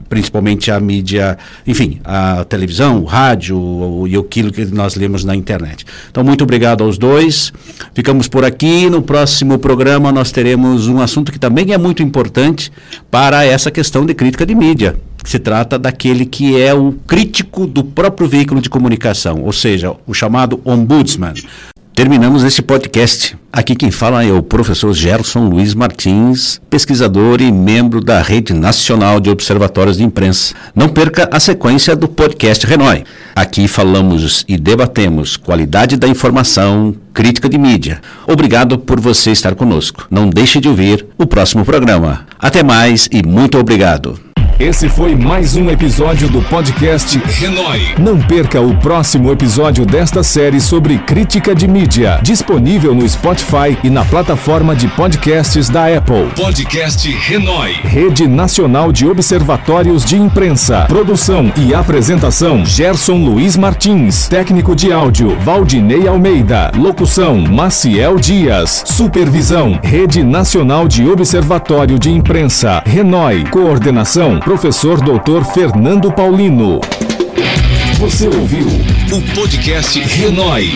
principalmente 0.10 0.72
a 0.72 0.80
mídia, 0.80 1.38
enfim, 1.66 2.00
a 2.04 2.44
televisão, 2.44 3.02
o 3.02 3.06
rádio 3.06 3.58
o, 3.58 4.08
e 4.08 4.16
aquilo 4.16 4.52
que 4.52 4.66
nós 4.66 4.96
lemos 4.96 5.24
na 5.24 5.36
internet. 5.36 5.86
Então, 6.10 6.24
muito 6.24 6.44
obrigado 6.44 6.84
aos 6.84 6.98
dois. 6.98 7.54
Ficamos 7.94 8.28
por 8.28 8.44
aqui. 8.44 8.90
No 8.90 9.02
próximo 9.02 9.58
programa 9.60 10.12
nós 10.12 10.32
teremos 10.32 10.88
um 10.88 11.00
assunto 11.00 11.32
que 11.32 11.40
também 11.40 11.72
é 11.74 11.78
muito 11.78 12.04
importante 12.04 12.72
para 13.10 13.46
essa 13.46 13.72
questão 13.72 14.06
de 14.06 14.14
crítica 14.14 14.46
de 14.46 14.56
mídia 14.56 14.96
se 15.24 15.40
trata 15.40 15.78
daquele 15.78 16.26
que 16.26 16.60
é 16.60 16.74
o 16.74 16.94
crítico 17.08 17.66
do 17.66 17.84
próprio 17.84 18.28
veículo 18.28 18.62
de 18.62 18.70
comunicação, 18.70 19.42
ou 19.44 19.52
seja, 19.52 19.94
o 20.06 20.14
chamado 20.14 20.60
ombudsman. 20.66 21.34
Terminamos 21.94 22.44
esse 22.44 22.62
podcast. 22.62 23.38
Aqui 23.52 23.76
quem 23.76 23.92
fala 23.92 24.24
é 24.24 24.32
o 24.32 24.42
professor 24.42 24.94
Gerson 24.94 25.50
Luiz 25.50 25.74
Martins, 25.74 26.60
pesquisador 26.70 27.42
e 27.42 27.52
membro 27.52 28.02
da 28.02 28.22
Rede 28.22 28.54
Nacional 28.54 29.20
de 29.20 29.30
Observatórios 29.30 29.98
de 29.98 30.04
Imprensa. 30.04 30.56
Não 30.74 30.88
perca 30.88 31.30
a 31.32 31.40
sequência 31.40 31.94
do 31.96 32.08
podcast 32.08 32.66
Renoi. 32.66 33.04
Aqui 33.36 33.68
falamos 33.68 34.46
e 34.48 34.58
debatemos 34.58 35.36
qualidade 35.36 35.98
da 35.98 36.08
informação, 36.08 36.96
crítica 37.14 37.50
de 37.50 37.58
mídia. 37.58 38.02
Obrigado 38.26 38.80
por 38.80 39.00
você 39.00 39.32
estar 39.32 39.54
conosco. 39.54 40.08
Não 40.10 40.30
deixe 40.30 40.62
de 40.62 40.70
ouvir 40.70 41.06
o 41.18 41.28
próximo 41.28 41.66
programa. 41.66 42.26
Até 42.40 42.64
mais 42.64 43.10
e 43.12 43.22
muito 43.22 43.60
obrigado. 43.60 44.31
Esse 44.62 44.88
foi 44.88 45.16
mais 45.16 45.56
um 45.56 45.72
episódio 45.72 46.30
do 46.30 46.40
podcast 46.44 47.18
Renoi. 47.18 47.96
Não 47.98 48.20
perca 48.20 48.62
o 48.62 48.78
próximo 48.78 49.32
episódio 49.32 49.88
desta 49.88 50.22
série 50.22 50.62
sobre 50.62 51.00
crítica 51.00 51.56
de 51.56 51.68
mídia, 51.68 52.20
disponível 52.22 52.94
no 52.94 53.10
Spotify 53.10 53.76
e 53.84 53.90
na 53.90 54.06
plataforma 54.06 54.76
de 54.76 54.88
podcasts 54.90 55.68
da 55.68 55.88
Apple. 55.88 56.28
Podcast 56.36 57.10
Renoi. 57.10 57.72
Rede 57.82 58.28
Nacional 58.28 58.92
de 58.92 59.08
Observatórios 59.08 60.06
de 60.06 60.16
Imprensa. 60.16 60.86
Produção 60.88 61.52
e 61.58 61.74
apresentação: 61.74 62.64
Gerson 62.64 63.18
Luiz 63.18 63.58
Martins. 63.58 64.28
Técnico 64.28 64.76
de 64.76 64.94
áudio: 64.94 65.36
Valdinei 65.40 66.08
Almeida. 66.08 66.72
Locução: 66.78 67.36
Maciel 67.36 68.20
Dias. 68.20 68.84
Supervisão: 68.86 69.80
Rede 69.82 70.24
Nacional 70.24 70.88
de 70.88 71.10
Observatório 71.10 71.98
de 71.98 72.12
Imprensa. 72.12 72.84
Renoi. 72.86 73.44
Coordenação: 73.46 74.40
professor 74.52 75.00
Dr. 75.00 75.46
Fernando 75.54 76.12
Paulino. 76.12 76.82
Você 77.98 78.28
ouviu 78.28 78.68
o 78.68 79.34
podcast 79.34 79.98
Renoi. 79.98 80.72